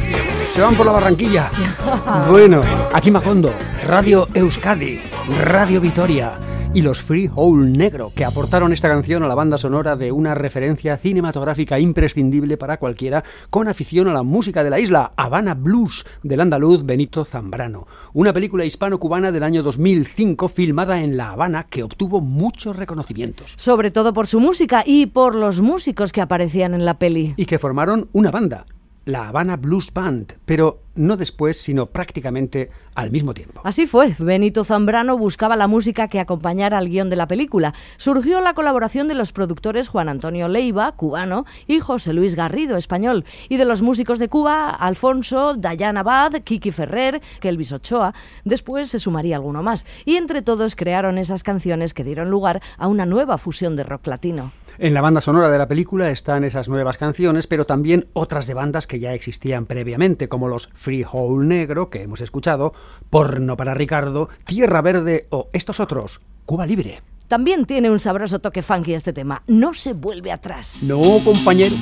Se 0.54 0.62
van 0.62 0.76
por 0.76 0.86
la 0.86 0.92
Barranquilla. 0.92 1.50
Bueno, 2.30 2.62
aquí 2.94 3.12
Macondo, 3.12 3.52
Radio 3.88 4.28
Euskadi, 4.34 5.00
Radio 5.44 5.80
Vitoria 5.82 6.38
y 6.76 6.82
los 6.82 7.02
Free 7.02 7.32
Hole 7.34 7.72
Negro, 7.72 8.12
que 8.14 8.26
aportaron 8.26 8.74
esta 8.74 8.90
canción 8.90 9.24
a 9.24 9.30
la 9.30 9.34
banda 9.34 9.58
sonora 9.58 9.96
de 9.96 10.12
una 10.12 10.36
referencia 10.36 10.98
cinematográfica 10.98 11.80
imprescindible 11.80 12.58
para 12.58 12.78
cualquiera 12.78 13.24
con 13.50 13.70
afición 13.70 14.10
a 14.10 14.14
la 14.14 14.24
música 14.24 14.62
de 14.62 14.70
la 14.70 14.80
isla, 14.82 15.14
Habana 15.16 15.54
Blues, 15.54 16.06
del 16.22 16.42
andaluz 16.42 16.86
Benito 16.86 17.24
Zambrano. 17.24 17.88
Una 18.12 18.34
película 18.34 18.66
hispano-cubana 18.66 19.32
del 19.32 19.44
año 19.44 19.64
2005 19.64 20.50
filmada 20.50 21.02
en 21.02 21.16
La 21.16 21.30
Habana 21.30 21.64
que 21.64 21.82
obtuvo 21.82 22.20
muchos 22.20 22.76
reconocimientos. 22.76 23.54
Sobre 23.56 23.90
todo 23.90 24.12
por 24.12 24.28
su 24.28 24.42
música 24.42 24.84
y 24.86 25.06
por 25.06 25.34
los 25.34 25.62
músicos 25.62 26.12
que 26.12 26.20
aparecían 26.20 26.74
en 26.74 26.84
la 26.84 27.00
peli. 27.00 27.36
y 27.38 27.46
que 27.46 27.58
formaron 27.58 28.10
una 28.12 28.32
banda, 28.32 28.66
la 29.06 29.28
Habana 29.28 29.56
Blues 29.56 29.94
Band, 29.94 30.34
pero 30.46 30.82
no 30.96 31.18
después, 31.18 31.62
sino 31.62 31.88
prácticamente 31.88 32.70
al 32.96 33.12
mismo 33.12 33.34
tiempo. 33.34 33.62
Así 33.64 33.86
fue, 33.86 34.16
Benito 34.18 34.64
Zambrano 34.66 35.18
buscaba 35.18 35.56
la 35.56 35.68
música 35.68 36.08
que 36.08 36.20
acompañara 36.20 36.78
al 36.78 36.90
guion 36.90 37.10
de 37.10 37.16
la 37.16 37.28
película. 37.28 37.74
Surgió 37.98 38.42
la 38.42 38.54
colaboración 38.54 39.08
de 39.08 39.14
los 39.14 39.32
productores 39.32 39.90
Juan 39.90 40.10
Antonio 40.10 40.48
Leiva, 40.48 40.94
cubano, 40.94 41.46
y 41.68 41.80
José 41.80 42.14
Luis 42.14 42.36
Garrido, 42.36 42.78
español, 42.78 43.26
y 43.50 43.58
de 43.58 43.66
los 43.66 43.82
músicos 43.82 44.20
de 44.20 44.30
Cuba, 44.30 44.70
Alfonso, 44.70 45.54
Dayana 45.56 46.00
Abad, 46.00 46.42
Kiki 46.44 46.72
Ferrer, 46.72 47.22
Kelvis 47.40 47.74
Ochoa. 47.74 48.14
Después 48.44 48.90
se 48.90 49.00
sumaría 49.00 49.36
alguno 49.36 49.62
más, 49.62 49.86
y 50.06 50.16
entre 50.16 50.42
todos 50.42 50.76
crearon 50.76 51.18
esas 51.18 51.44
canciones 51.44 51.94
que 51.94 52.04
dieron 52.04 52.30
lugar 52.30 52.62
a 52.78 52.88
una 52.88 53.06
nueva 53.06 53.38
fusión 53.38 53.76
de 53.76 53.84
rock 53.84 54.08
latino. 54.08 54.52
En 54.78 54.94
la 54.94 55.02
banda 55.02 55.22
sonora 55.22 55.50
de 55.50 55.58
la 55.58 55.68
película 55.68 56.12
están 56.12 56.44
esas 56.44 56.68
nuevas 56.68 56.98
canciones, 56.98 57.48
pero 57.48 57.66
también 57.66 58.08
otras 58.14 58.46
de 58.46 58.54
bandas 58.54 58.88
que 58.88 59.00
ya 59.00 59.14
existían 59.14 59.66
previamente, 59.66 60.28
como 60.28 60.50
los 60.50 60.70
Free 60.74 61.06
Hole 61.10 61.48
Negro, 61.48 61.90
que 61.90 62.02
hemos 62.02 62.20
escuchado, 62.20 62.74
Porno 63.10 63.56
para 63.56 63.74
Ricardo, 63.74 64.28
Tierra 64.44 64.82
Verde 64.82 65.28
o 65.30 65.48
estos 65.54 65.80
otros, 65.80 66.20
Cuba 66.46 66.66
Libre. 66.66 67.02
También 67.30 67.66
tiene 67.66 67.90
un 67.90 68.00
sabroso 68.00 68.40
toque 68.40 68.62
funky 68.62 68.94
este 68.94 69.14
tema, 69.14 69.44
no 69.48 69.74
se 69.74 69.94
vuelve 69.94 70.32
atrás. 70.32 70.84
No, 70.84 71.24
compañero. 71.24 71.76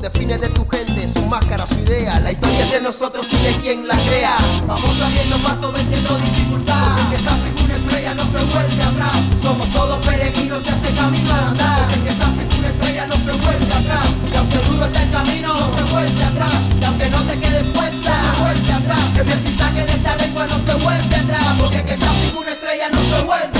Define 0.00 0.38
de 0.38 0.48
tu 0.50 0.64
gente, 0.68 1.08
su 1.08 1.26
máscara, 1.26 1.66
su 1.66 1.74
idea. 1.80 2.20
La 2.20 2.30
historia 2.30 2.64
es 2.64 2.70
de 2.70 2.80
nosotros 2.80 3.26
y 3.32 3.36
de 3.36 3.56
quien 3.56 3.88
la 3.88 3.96
crea. 3.96 4.36
Vamos 4.66 5.00
abriendo 5.00 5.36
paso, 5.42 5.72
venciendo 5.72 6.16
dificultad. 6.18 6.98
Porque 6.98 7.16
esta 7.16 7.36
figura 7.36 7.76
estrella 7.76 8.14
no 8.14 8.22
se 8.24 8.44
vuelve 8.44 8.82
atrás. 8.82 9.16
Somos 9.42 9.68
todos 9.72 10.06
peregrinos, 10.06 10.62
se 10.62 10.70
hace 10.70 10.94
camino 10.94 11.34
al 11.34 11.44
andar. 11.48 11.88
Porque 11.90 12.10
esta 12.10 12.26
figura 12.26 12.68
estrella 12.68 13.06
no 13.06 13.16
se 13.16 13.32
vuelve 13.32 13.74
atrás. 13.74 14.08
Y 14.32 14.36
aunque 14.36 14.58
duro 14.58 14.84
está 14.84 15.02
el 15.02 15.10
camino, 15.10 15.54
no 15.54 15.76
se 15.76 15.82
vuelve 15.82 16.24
atrás. 16.24 16.54
Y 16.80 16.84
aunque 16.84 17.10
no 17.10 17.24
te 17.24 17.40
quede 17.40 17.64
fuerza, 17.74 18.22
no 18.22 18.34
se 18.36 18.42
vuelve 18.42 18.72
atrás. 18.72 19.16
El 19.18 19.26
mestizaje 19.26 19.84
de 19.84 19.92
esta 19.92 20.16
lengua 20.16 20.46
no 20.46 20.58
se 20.58 20.74
vuelve 20.74 21.16
atrás. 21.16 21.46
Porque 21.58 21.84
que 21.84 21.94
esta 21.94 22.10
figura 22.12 22.52
estrella 22.52 22.88
no 22.90 23.02
se 23.02 23.22
vuelve 23.24 23.57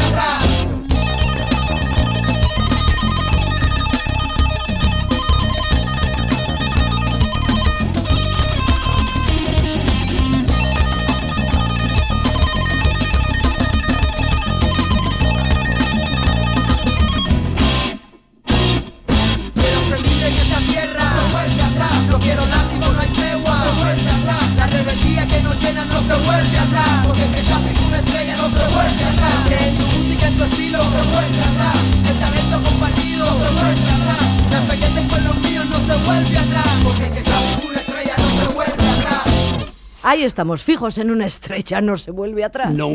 Ahí 40.02 40.22
estamos 40.24 40.62
fijos 40.64 40.96
en 40.96 41.10
una 41.10 41.26
estrella, 41.26 41.82
no 41.82 41.96
se 41.96 42.10
vuelve 42.12 42.42
atrás. 42.42 42.72
No, 42.72 42.88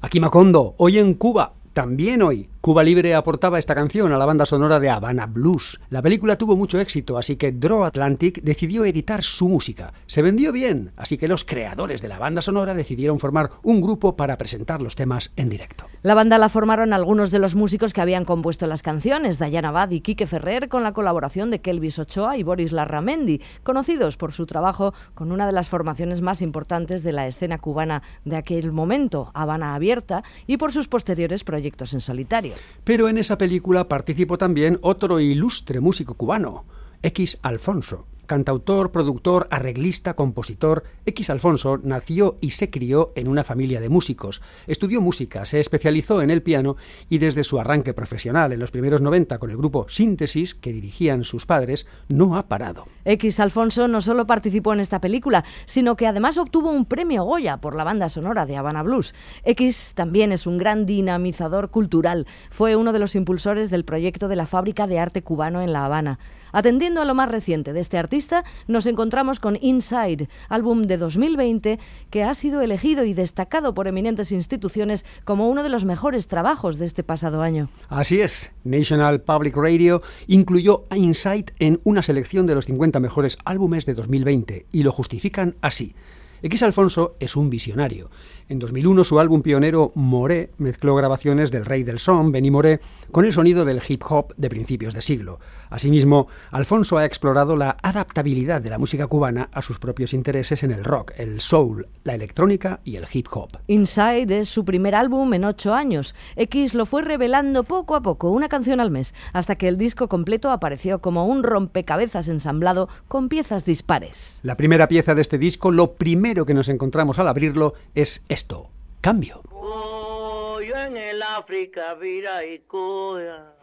aquí 0.00 0.20
Macondo, 0.20 0.74
hoy 0.78 0.98
en 0.98 1.12
Cuba, 1.14 1.52
también 1.74 2.22
hoy, 2.22 2.48
Cuba 2.66 2.82
Libre 2.82 3.14
aportaba 3.14 3.60
esta 3.60 3.76
canción 3.76 4.12
a 4.12 4.18
la 4.18 4.26
banda 4.26 4.44
sonora 4.44 4.80
de 4.80 4.90
Havana 4.90 5.26
Blues. 5.26 5.78
La 5.88 6.02
película 6.02 6.34
tuvo 6.36 6.56
mucho 6.56 6.80
éxito, 6.80 7.16
así 7.16 7.36
que 7.36 7.52
Draw 7.52 7.84
Atlantic 7.84 8.42
decidió 8.42 8.84
editar 8.84 9.22
su 9.22 9.48
música. 9.48 9.92
Se 10.08 10.20
vendió 10.20 10.50
bien, 10.50 10.90
así 10.96 11.16
que 11.16 11.28
los 11.28 11.44
creadores 11.44 12.02
de 12.02 12.08
la 12.08 12.18
banda 12.18 12.42
sonora 12.42 12.74
decidieron 12.74 13.20
formar 13.20 13.50
un 13.62 13.80
grupo 13.80 14.16
para 14.16 14.36
presentar 14.36 14.82
los 14.82 14.96
temas 14.96 15.30
en 15.36 15.48
directo. 15.48 15.84
La 16.02 16.14
banda 16.14 16.38
la 16.38 16.48
formaron 16.48 16.92
algunos 16.92 17.30
de 17.30 17.38
los 17.38 17.54
músicos 17.54 17.92
que 17.92 18.00
habían 18.00 18.24
compuesto 18.24 18.66
las 18.66 18.82
canciones, 18.82 19.38
Dayana 19.38 19.68
Abad 19.68 19.92
y 19.92 20.00
Quique 20.00 20.26
Ferrer, 20.26 20.68
con 20.68 20.82
la 20.82 20.92
colaboración 20.92 21.50
de 21.50 21.60
Kelvis 21.60 22.00
Ochoa 22.00 22.36
y 22.36 22.42
Boris 22.42 22.72
Larramendi, 22.72 23.42
conocidos 23.62 24.16
por 24.16 24.32
su 24.32 24.44
trabajo 24.44 24.92
con 25.14 25.30
una 25.30 25.46
de 25.46 25.52
las 25.52 25.68
formaciones 25.68 26.20
más 26.20 26.42
importantes 26.42 27.04
de 27.04 27.12
la 27.12 27.28
escena 27.28 27.58
cubana 27.58 28.02
de 28.24 28.34
aquel 28.34 28.72
momento, 28.72 29.30
Habana 29.34 29.76
Abierta, 29.76 30.24
y 30.48 30.56
por 30.56 30.72
sus 30.72 30.88
posteriores 30.88 31.44
proyectos 31.44 31.94
en 31.94 32.00
solitario. 32.00 32.55
Pero 32.84 33.08
en 33.08 33.18
esa 33.18 33.38
película 33.38 33.88
participó 33.88 34.38
también 34.38 34.78
otro 34.82 35.20
ilustre 35.20 35.80
músico 35.80 36.14
cubano, 36.14 36.64
X 37.02 37.38
Alfonso. 37.42 38.06
Cantautor, 38.26 38.90
productor, 38.90 39.48
arreglista, 39.50 40.14
compositor, 40.14 40.84
X 41.06 41.30
Alfonso 41.30 41.78
nació 41.82 42.36
y 42.40 42.50
se 42.50 42.70
crió 42.70 43.12
en 43.14 43.28
una 43.28 43.44
familia 43.44 43.80
de 43.80 43.88
músicos. 43.88 44.42
Estudió 44.66 45.00
música, 45.00 45.46
se 45.46 45.60
especializó 45.60 46.22
en 46.22 46.30
el 46.30 46.42
piano 46.42 46.76
y 47.08 47.18
desde 47.18 47.44
su 47.44 47.58
arranque 47.58 47.94
profesional 47.94 48.52
en 48.52 48.60
los 48.60 48.70
primeros 48.70 49.00
90 49.00 49.38
con 49.38 49.50
el 49.50 49.56
grupo 49.56 49.86
Síntesis, 49.88 50.54
que 50.54 50.72
dirigían 50.72 51.24
sus 51.24 51.46
padres, 51.46 51.86
no 52.08 52.36
ha 52.36 52.48
parado. 52.48 52.86
X 53.04 53.40
Alfonso 53.40 53.88
no 53.88 54.00
solo 54.00 54.26
participó 54.26 54.72
en 54.72 54.80
esta 54.80 55.00
película, 55.00 55.44
sino 55.64 55.96
que 55.96 56.06
además 56.06 56.38
obtuvo 56.38 56.70
un 56.70 56.84
premio 56.84 57.24
Goya 57.24 57.58
por 57.58 57.76
la 57.76 57.84
banda 57.84 58.08
sonora 58.08 58.46
de 58.46 58.56
Habana 58.56 58.82
Blues. 58.82 59.14
X 59.44 59.92
también 59.94 60.32
es 60.32 60.46
un 60.46 60.58
gran 60.58 60.86
dinamizador 60.86 61.70
cultural. 61.70 62.26
Fue 62.50 62.76
uno 62.76 62.92
de 62.92 62.98
los 62.98 63.14
impulsores 63.14 63.70
del 63.70 63.84
proyecto 63.84 64.28
de 64.28 64.36
la 64.36 64.46
Fábrica 64.46 64.86
de 64.86 64.98
Arte 64.98 65.22
Cubano 65.22 65.60
en 65.60 65.72
La 65.72 65.84
Habana. 65.84 66.18
Atendiendo 66.56 67.02
a 67.02 67.04
lo 67.04 67.14
más 67.14 67.30
reciente 67.30 67.74
de 67.74 67.80
este 67.80 67.98
artista, 67.98 68.42
nos 68.66 68.86
encontramos 68.86 69.40
con 69.40 69.58
Inside, 69.60 70.30
álbum 70.48 70.84
de 70.84 70.96
2020 70.96 71.78
que 72.08 72.24
ha 72.24 72.32
sido 72.32 72.62
elegido 72.62 73.04
y 73.04 73.12
destacado 73.12 73.74
por 73.74 73.88
eminentes 73.88 74.32
instituciones 74.32 75.04
como 75.26 75.48
uno 75.48 75.62
de 75.62 75.68
los 75.68 75.84
mejores 75.84 76.28
trabajos 76.28 76.78
de 76.78 76.86
este 76.86 77.04
pasado 77.04 77.42
año. 77.42 77.68
Así 77.90 78.22
es, 78.22 78.52
National 78.64 79.20
Public 79.20 79.54
Radio 79.54 80.00
incluyó 80.28 80.86
a 80.88 80.96
Inside 80.96 81.52
en 81.58 81.78
una 81.84 82.02
selección 82.02 82.46
de 82.46 82.54
los 82.54 82.64
50 82.64 83.00
mejores 83.00 83.36
álbumes 83.44 83.84
de 83.84 83.92
2020 83.92 84.64
y 84.72 84.82
lo 84.82 84.92
justifican 84.92 85.56
así. 85.60 85.94
X 86.42 86.62
Alfonso 86.62 87.16
es 87.20 87.36
un 87.36 87.50
visionario. 87.50 88.10
En 88.48 88.60
2001 88.60 89.02
su 89.02 89.18
álbum 89.18 89.42
pionero 89.42 89.90
Moré 89.96 90.50
mezcló 90.58 90.94
grabaciones 90.94 91.50
del 91.50 91.64
rey 91.64 91.82
del 91.82 91.98
son, 91.98 92.30
Benny 92.30 92.52
Moré, 92.52 92.78
con 93.10 93.24
el 93.24 93.32
sonido 93.32 93.64
del 93.64 93.82
hip 93.88 94.04
hop 94.08 94.34
de 94.36 94.48
principios 94.48 94.94
de 94.94 95.00
siglo. 95.00 95.40
Asimismo, 95.68 96.28
Alfonso 96.52 96.96
ha 96.96 97.04
explorado 97.04 97.56
la 97.56 97.76
adaptabilidad 97.82 98.60
de 98.60 98.70
la 98.70 98.78
música 98.78 99.08
cubana 99.08 99.48
a 99.52 99.62
sus 99.62 99.80
propios 99.80 100.14
intereses 100.14 100.62
en 100.62 100.70
el 100.70 100.84
rock, 100.84 101.10
el 101.16 101.40
soul, 101.40 101.88
la 102.04 102.14
electrónica 102.14 102.78
y 102.84 102.94
el 102.94 103.06
hip 103.12 103.26
hop. 103.32 103.58
Inside 103.66 104.38
es 104.38 104.48
su 104.48 104.64
primer 104.64 104.94
álbum 104.94 105.34
en 105.34 105.44
ocho 105.44 105.74
años. 105.74 106.14
X 106.36 106.74
lo 106.74 106.86
fue 106.86 107.02
revelando 107.02 107.64
poco 107.64 107.96
a 107.96 108.02
poco, 108.02 108.30
una 108.30 108.48
canción 108.48 108.78
al 108.78 108.92
mes, 108.92 109.12
hasta 109.32 109.56
que 109.56 109.66
el 109.66 109.76
disco 109.76 110.08
completo 110.08 110.52
apareció 110.52 111.00
como 111.00 111.26
un 111.26 111.42
rompecabezas 111.42 112.28
ensamblado 112.28 112.88
con 113.08 113.28
piezas 113.28 113.64
dispares. 113.64 114.38
La 114.44 114.56
primera 114.56 114.86
pieza 114.86 115.16
de 115.16 115.22
este 115.22 115.36
disco, 115.36 115.72
lo 115.72 115.94
primero 115.94 116.46
que 116.46 116.54
nos 116.54 116.68
encontramos 116.68 117.18
al 117.18 117.26
abrirlo, 117.26 117.74
es 117.96 118.22
esto, 118.36 118.68
cambio. 119.00 119.40
Oh, 119.50 120.60
yo 120.60 120.76
en 120.76 120.94
el 120.98 121.22
África 121.22 121.94
vira 121.94 122.44
y 122.44 122.58
coya. 122.66 123.54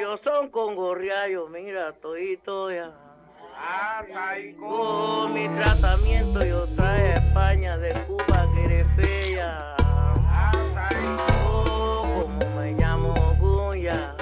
yo 0.00 0.16
son 0.22 0.48
con 0.50 0.76
gorriayo, 0.76 1.48
mira 1.48 1.92
todito 1.94 2.70
ya. 2.70 2.92
Con 4.60 5.32
mi 5.32 5.48
tratamiento 5.48 6.38
yo 6.46 6.68
trae 6.76 7.10
a 7.10 7.14
España 7.14 7.76
de 7.78 7.90
Cuba 8.06 8.46
Querefeya. 8.54 9.74
Oh, 11.48 12.02
como 12.22 12.60
me 12.60 12.72
llamo 12.74 13.12
Guya. 13.40 14.14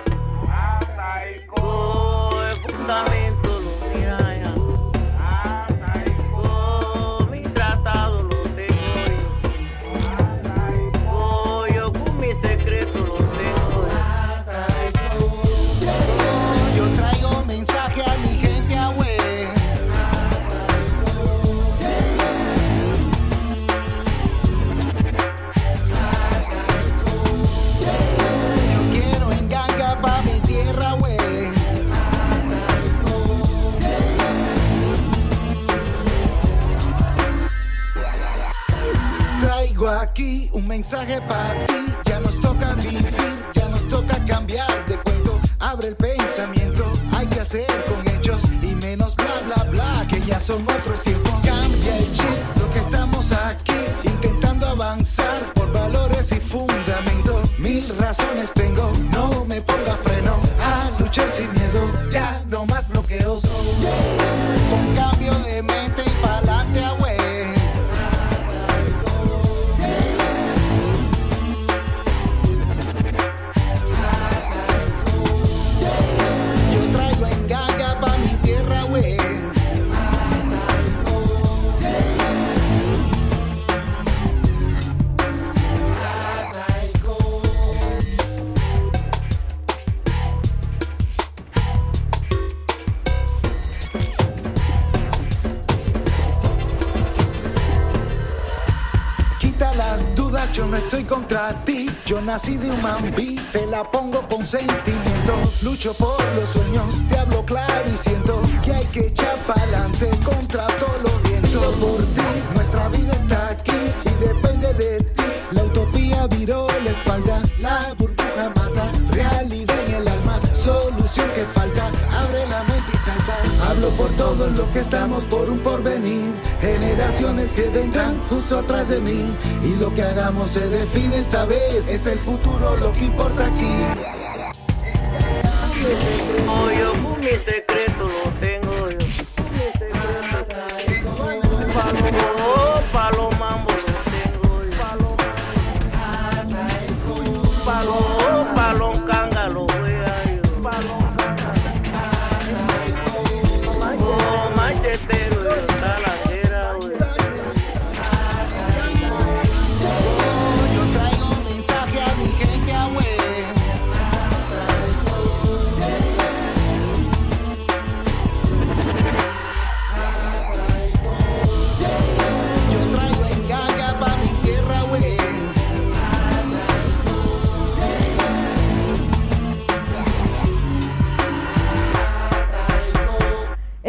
Nací 102.39 102.57
de 102.57 102.71
un 102.71 102.81
mambí, 102.81 103.37
te 103.53 103.67
la 103.67 103.83
pongo 103.83 104.23
con 104.29 104.47
sentimiento. 104.47 105.35
Lucho 105.63 105.93
por 105.95 106.23
los 106.37 106.49
sueños, 106.51 107.03
te 107.09 107.19
hablo 107.19 107.45
claro 107.45 107.91
y 107.93 107.97
siento 107.97 108.41
que 108.65 108.75
hay 108.75 108.87
que 108.87 109.07
echar 109.09 109.45
pa'lante 109.45 110.09
contra 110.25 110.67
todos 110.79 111.03
los 111.03 111.23
vientos. 111.25 111.75
Por 111.77 111.99
ti, 112.15 112.29
nuestra 112.55 112.89
vida 112.91 113.13
está 113.13 113.49
aquí 113.49 113.81
y 114.05 114.25
depende 114.25 114.73
de 114.75 114.99
ti. 115.01 115.23
La 115.51 115.65
utopía 115.65 116.29
viró 116.29 116.69
la 116.85 116.91
espalda, 116.91 117.43
la 117.59 117.95
burbuja 117.99 118.53
mata. 118.55 118.93
Realidad 119.11 119.77
en 119.89 119.95
el 119.95 120.09
alma, 120.09 120.39
solución 120.55 121.29
que 121.35 121.45
falta. 121.45 121.87
Abre 122.23 122.47
la 122.49 122.63
mente 122.65 122.93
y 122.95 122.99
salta. 122.99 123.37
Hablo 123.69 123.89
por 123.91 124.11
todos 124.13 124.53
los 124.53 124.67
que 124.69 124.81
estamos 124.81 125.25
por 125.25 125.51
un 125.51 125.59
porvenir. 125.59 126.33
Generaciones 126.61 127.53
que 127.53 127.69
vendrán 127.69 128.19
justo 128.29 128.59
atrás 128.59 128.89
de 128.89 129.01
mí. 129.01 129.33
Y 129.63 129.77
lo 129.77 129.93
que 129.95 130.03
hagamos 130.03 130.51
se 130.51 130.69
define 130.69 131.19
esta 131.19 131.45
vez. 131.45 131.87
Es 131.89 132.07
el 132.07 132.19
futuro 132.19 132.77
lo 132.77 132.93
que 132.93 133.05
importa 133.05 133.47
aquí. 133.47 133.73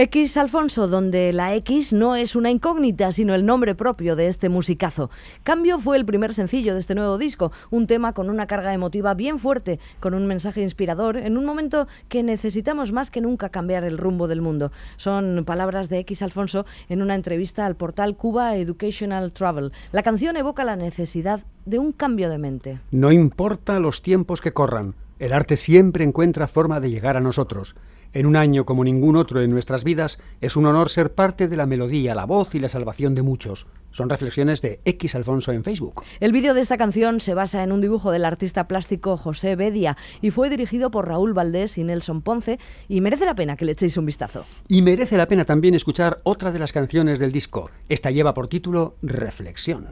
X 0.01 0.37
Alfonso, 0.37 0.87
donde 0.87 1.33
la 1.33 1.53
X 1.55 1.91
no 1.91 2.15
es 2.15 2.37
una 2.37 2.49
incógnita, 2.49 3.11
sino 3.11 3.35
el 3.35 3.45
nombre 3.45 3.75
propio 3.75 4.15
de 4.15 4.27
este 4.27 4.47
musicazo. 4.47 5.09
Cambio 5.43 5.77
fue 5.77 5.97
el 5.97 6.05
primer 6.05 6.33
sencillo 6.33 6.73
de 6.73 6.79
este 6.79 6.95
nuevo 6.95 7.17
disco, 7.17 7.51
un 7.69 7.85
tema 7.85 8.13
con 8.13 8.29
una 8.29 8.47
carga 8.47 8.73
emotiva 8.73 9.13
bien 9.13 9.39
fuerte, 9.39 9.77
con 9.99 10.13
un 10.13 10.25
mensaje 10.25 10.61
inspirador, 10.61 11.17
en 11.17 11.37
un 11.37 11.43
momento 11.43 11.85
que 12.07 12.23
necesitamos 12.23 12.93
más 12.93 13.11
que 13.11 13.19
nunca 13.19 13.49
cambiar 13.49 13.83
el 13.83 13.97
rumbo 13.97 14.29
del 14.29 14.39
mundo. 14.41 14.71
Son 14.95 15.43
palabras 15.45 15.89
de 15.89 15.99
X 15.99 16.21
Alfonso 16.21 16.65
en 16.87 17.01
una 17.01 17.15
entrevista 17.15 17.65
al 17.65 17.75
portal 17.75 18.15
Cuba 18.15 18.55
Educational 18.55 19.33
Travel. 19.33 19.73
La 19.91 20.01
canción 20.01 20.37
evoca 20.37 20.63
la 20.63 20.77
necesidad 20.77 21.41
de 21.65 21.77
un 21.77 21.91
cambio 21.91 22.29
de 22.29 22.37
mente. 22.37 22.79
No 22.91 23.11
importa 23.11 23.81
los 23.81 24.01
tiempos 24.01 24.39
que 24.39 24.53
corran, 24.53 24.95
el 25.19 25.33
arte 25.33 25.57
siempre 25.57 26.05
encuentra 26.05 26.47
forma 26.47 26.79
de 26.79 26.89
llegar 26.89 27.17
a 27.17 27.19
nosotros. 27.19 27.75
En 28.11 28.25
un 28.25 28.35
año 28.35 28.65
como 28.65 28.83
ningún 28.83 29.15
otro 29.15 29.41
en 29.41 29.51
nuestras 29.51 29.83
vidas, 29.83 30.17
es 30.41 30.55
un 30.55 30.65
honor 30.65 30.89
ser 30.89 31.13
parte 31.13 31.47
de 31.47 31.55
la 31.55 31.67
melodía, 31.67 32.15
la 32.15 32.25
voz 32.25 32.55
y 32.55 32.59
la 32.59 32.67
salvación 32.67 33.13
de 33.13 33.21
muchos. 33.21 33.67
Son 33.91 34.09
reflexiones 34.09 34.61
de 34.61 34.79
X 34.85 35.13
Alfonso 35.13 35.51
en 35.51 35.63
Facebook. 35.63 36.03
El 36.19 36.31
vídeo 36.31 36.55
de 36.55 36.61
esta 36.61 36.77
canción 36.77 37.19
se 37.19 37.35
basa 37.35 37.63
en 37.63 37.71
un 37.71 37.81
dibujo 37.81 38.11
del 38.11 38.25
artista 38.25 38.67
plástico 38.67 39.15
José 39.15 39.55
Bedia 39.55 39.95
y 40.21 40.31
fue 40.31 40.49
dirigido 40.49 40.89
por 40.89 41.07
Raúl 41.07 41.33
Valdés 41.33 41.77
y 41.77 41.83
Nelson 41.83 42.21
Ponce 42.21 42.59
y 42.87 43.01
merece 43.01 43.25
la 43.25 43.35
pena 43.35 43.55
que 43.55 43.65
le 43.65 43.73
echéis 43.73 43.97
un 43.97 44.05
vistazo. 44.05 44.45
Y 44.67 44.81
merece 44.81 45.15
la 45.15 45.27
pena 45.27 45.45
también 45.45 45.75
escuchar 45.75 46.19
otra 46.23 46.51
de 46.51 46.59
las 46.59 46.71
canciones 46.71 47.19
del 47.19 47.31
disco. 47.31 47.69
Esta 47.89 48.09
lleva 48.09 48.33
por 48.33 48.47
título 48.47 48.95
Reflexión. 49.03 49.87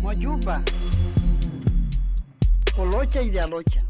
Moyupa, 0.00 0.62
Colocha 2.76 3.22
y 3.22 3.30
de 3.30 3.40
Alocha. 3.40 3.80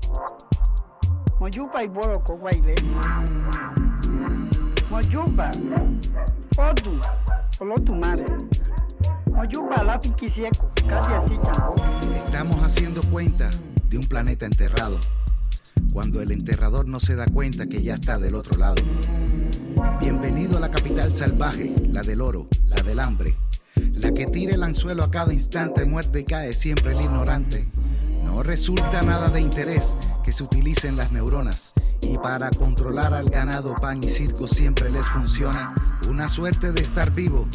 Moyupa 1.40 1.82
y 1.82 1.88
Boro 1.88 2.12
Coguaile. 2.22 2.74
Moyupa, 4.90 5.48
Odu, 6.58 7.00
Olotu 7.60 7.94
Madre. 7.94 8.26
Moyupa, 9.24 9.98
Quisieco, 10.18 10.70
casi 10.86 11.12
así. 11.14 11.38
Estamos 12.14 12.56
haciendo 12.56 13.00
cuenta 13.10 13.48
de 13.88 13.96
un 13.96 14.04
planeta 14.04 14.44
enterrado, 14.44 15.00
cuando 15.94 16.20
el 16.20 16.30
enterrador 16.30 16.86
no 16.86 17.00
se 17.00 17.16
da 17.16 17.24
cuenta 17.24 17.66
que 17.66 17.82
ya 17.82 17.94
está 17.94 18.18
del 18.18 18.34
otro 18.34 18.58
lado. 18.58 18.82
Bienvenido 19.98 20.58
a 20.58 20.60
la 20.60 20.70
capital 20.70 21.16
salvaje, 21.16 21.74
la 21.88 22.02
del 22.02 22.20
oro, 22.20 22.48
la 22.66 22.82
del 22.82 23.00
hambre, 23.00 23.34
la 23.76 24.10
que 24.10 24.26
tira 24.26 24.54
el 24.54 24.62
anzuelo 24.62 25.04
a 25.04 25.10
cada 25.10 25.32
instante, 25.32 25.86
muerte 25.86 26.20
y 26.20 26.24
cae 26.24 26.52
siempre 26.52 26.92
el 26.92 27.00
ignorante. 27.00 27.66
No 28.24 28.42
resulta 28.42 29.02
nada 29.02 29.28
de 29.28 29.40
interés 29.40 29.94
que 30.22 30.32
se 30.32 30.44
utilicen 30.44 30.96
las 30.96 31.12
neuronas. 31.12 31.74
Y 32.02 32.16
para 32.16 32.50
controlar 32.50 33.12
al 33.12 33.28
ganado, 33.28 33.74
pan 33.74 34.02
y 34.02 34.10
circo 34.10 34.46
siempre 34.46 34.90
les 34.90 35.06
funciona. 35.08 35.74
Una 36.08 36.28
suerte 36.28 36.72
de 36.72 36.82
estar 36.82 37.12
vivo, 37.12 37.46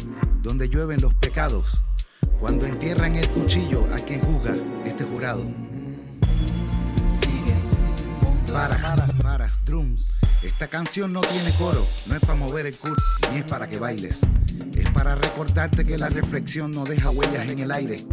donde 0.42 0.68
llueven 0.68 1.00
los 1.00 1.14
pecados. 1.14 1.80
Cuando 2.40 2.66
entierran 2.66 3.16
el 3.16 3.28
cuchillo 3.30 3.84
a 3.94 3.98
quien 3.98 4.22
juzga 4.22 4.56
este 4.84 5.04
jurado. 5.04 5.42
Sigue. 7.20 7.54
Para, 8.52 8.76
para, 8.76 9.06
para. 9.18 9.52
Drums. 9.64 10.16
Esta 10.42 10.68
canción 10.68 11.12
no 11.12 11.22
tiene 11.22 11.50
coro, 11.58 11.84
no 12.06 12.14
es 12.14 12.20
para 12.20 12.34
mover 12.34 12.66
el 12.66 12.76
culo, 12.76 12.94
ni 13.32 13.38
es 13.38 13.44
para 13.44 13.66
que 13.66 13.78
bailes. 13.78 14.20
Es 14.76 14.90
para 14.90 15.14
recordarte 15.14 15.84
que 15.84 15.98
la 15.98 16.08
reflexión 16.08 16.70
no 16.70 16.84
deja 16.84 17.10
huellas 17.10 17.50
en 17.50 17.58
el 17.58 17.72
aire. 17.72 18.06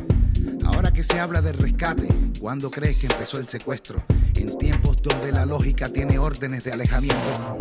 Ahora 0.66 0.92
que 0.92 1.04
se 1.04 1.20
habla 1.20 1.42
del 1.42 1.58
rescate, 1.58 2.08
¿cuándo 2.40 2.70
crees 2.72 2.98
que 2.98 3.08
empezó 3.08 3.38
el 3.38 3.48
secuestro? 3.48 4.04
En 4.36 4.58
tiempos 4.58 4.98
donde 5.02 5.32
la 5.32 5.46
lógica 5.46 5.90
tiene 5.90 6.20
órdenes 6.20 6.64
de 6.64 6.72
alejamiento. 6.72 7.58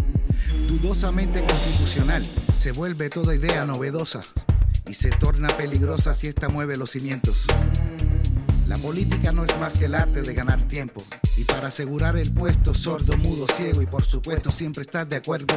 Dudosamente 0.66 1.40
constitucional, 1.40 2.22
se 2.54 2.72
vuelve 2.72 3.10
toda 3.10 3.34
idea 3.34 3.64
novedosa 3.64 4.22
y 4.88 4.94
se 4.94 5.10
torna 5.10 5.48
peligrosa 5.48 6.14
si 6.14 6.28
esta 6.28 6.48
mueve 6.48 6.76
los 6.76 6.90
cimientos. 6.90 7.46
La 8.66 8.78
política 8.78 9.32
no 9.32 9.44
es 9.44 9.58
más 9.58 9.78
que 9.78 9.84
el 9.84 9.94
arte 9.94 10.22
de 10.22 10.34
ganar 10.34 10.66
tiempo 10.66 11.04
y 11.36 11.44
para 11.44 11.68
asegurar 11.68 12.16
el 12.16 12.32
puesto 12.32 12.74
sordo, 12.74 13.16
mudo, 13.18 13.46
ciego 13.56 13.82
y 13.82 13.86
por 13.86 14.04
supuesto 14.04 14.50
siempre 14.50 14.82
estar 14.82 15.06
de 15.06 15.16
acuerdo 15.16 15.54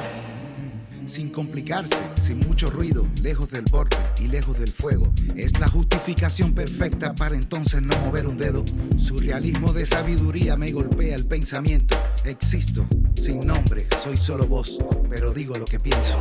sin 1.07 1.29
complicarse, 1.29 1.97
sin 2.21 2.39
mucho 2.39 2.67
ruido, 2.67 3.07
lejos 3.21 3.49
del 3.49 3.63
borde 3.71 3.97
y 4.19 4.27
lejos 4.27 4.57
del 4.57 4.69
fuego. 4.69 5.03
Es 5.35 5.59
la 5.59 5.67
justificación 5.67 6.53
perfecta 6.53 7.13
para 7.13 7.35
entonces 7.35 7.81
no 7.81 7.95
mover 7.99 8.27
un 8.27 8.37
dedo. 8.37 8.63
Surrealismo 8.97 9.73
de 9.73 9.85
sabiduría 9.85 10.57
me 10.57 10.71
golpea 10.71 11.15
el 11.15 11.25
pensamiento. 11.25 11.97
Existo, 12.23 12.85
sin 13.15 13.39
nombre, 13.39 13.87
soy 14.03 14.17
solo 14.17 14.47
voz, 14.47 14.77
pero 15.09 15.31
digo 15.31 15.57
lo 15.57 15.65
que 15.65 15.79
pienso. 15.79 16.17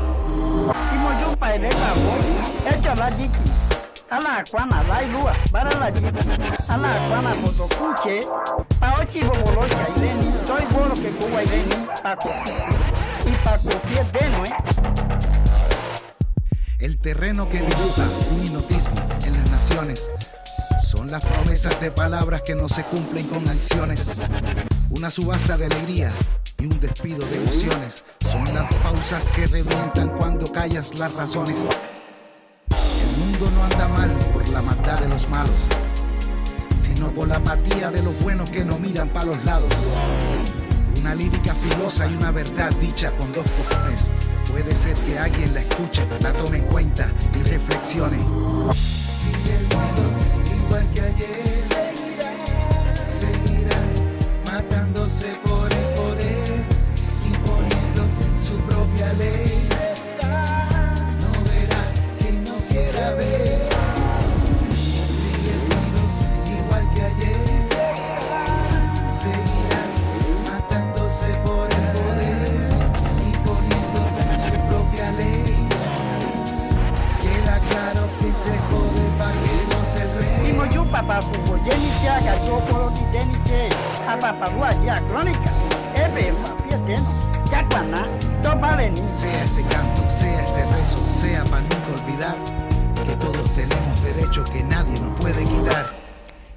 Eh. 13.27 14.51
El 16.79 16.99
terreno 16.99 17.49
que 17.49 17.59
dibuja 17.59 18.07
un 18.31 18.45
hipnotismo 18.45 18.95
en 19.25 19.33
las 19.33 19.51
naciones 19.51 20.09
son 20.83 21.11
las 21.11 21.25
promesas 21.25 21.81
de 21.81 21.91
palabras 21.91 22.43
que 22.43 22.55
no 22.55 22.69
se 22.69 22.83
cumplen 22.85 23.27
con 23.29 23.49
acciones. 23.49 24.07
Una 24.91 25.11
subasta 25.11 25.57
de 25.57 25.67
alegría 25.67 26.09
y 26.59 26.65
un 26.65 26.81
despido 26.81 27.27
de 27.27 27.37
emociones 27.37 28.05
son 28.31 28.55
las 28.55 28.75
pausas 28.77 29.27
que 29.29 29.47
revientan 29.47 30.09
cuando 30.19 30.47
callas 30.53 30.99
las 30.99 31.13
razones. 31.15 31.67
El 32.71 33.25
mundo 33.25 33.51
no 33.53 33.65
anda 33.65 33.89
mal 33.89 34.19
por 34.33 34.47
la 34.51 34.61
maldad 34.61 35.01
de 35.01 35.09
los 35.09 35.29
malos, 35.31 35.57
sino 36.83 37.07
por 37.09 37.29
la 37.29 37.37
apatía 37.37 37.91
de 37.91 38.03
los 38.03 38.23
buenos 38.23 38.51
que 38.51 38.65
no 38.65 38.79
miran 38.79 39.09
para 39.09 39.27
los 39.27 39.45
lados. 39.45 39.75
Una 41.05 41.15
lírica 41.17 41.55
filosa 41.55 42.07
y 42.07 42.15
una 42.15 42.31
verdad 42.31 42.75
dicha 42.81 43.15
con 43.19 43.31
dos 43.31 43.45
cojones. 43.51 44.11
Puede 44.51 44.73
ser 44.73 44.95
que 44.95 45.19
alguien 45.19 45.53
la 45.53 45.61
escuche, 45.61 46.09
la 46.23 46.33
tome 46.33 46.57
en 46.57 46.65
cuenta 46.65 47.13
y 47.39 47.43
reflexione. 47.43 48.17
Sigue 49.21 49.57
el 49.57 49.65
igual 50.57 50.89
que 50.95 51.01
ayer. 51.03 51.63
Seguirá 53.21 53.77
matándose 54.51 55.35
por 55.45 55.71
el 55.71 55.95
poder, 55.95 56.65
imponiendo 57.27 58.07
su 58.41 58.57
propia 58.65 59.13
ley. 59.13 59.54
A 84.09 84.19
papagua, 84.19 84.71
ya 84.83 84.95
crónica. 85.07 85.53
Ebe, 85.95 86.33
papi, 86.43 86.69
teno, 86.87 87.11
ya 87.51 87.63
guaná, 87.71 88.07
to 88.43 88.59
vale 88.59 88.91
ni. 88.91 89.09
Sea 89.09 89.45
este 89.45 89.63
canto, 89.63 90.09
sea 90.09 90.43
este 90.43 90.65
rezo, 90.65 90.99
sea 91.21 91.45
para 91.45 91.63
nunca 91.63 92.03
olvidar 92.03 92.37
que 93.07 93.17
todos 93.17 93.51
tenemos 93.51 94.03
derecho 94.03 94.45
que 94.45 94.63
nadie 94.65 95.01
nos 95.01 95.19
puede 95.21 95.45
quitar. 95.45 96.04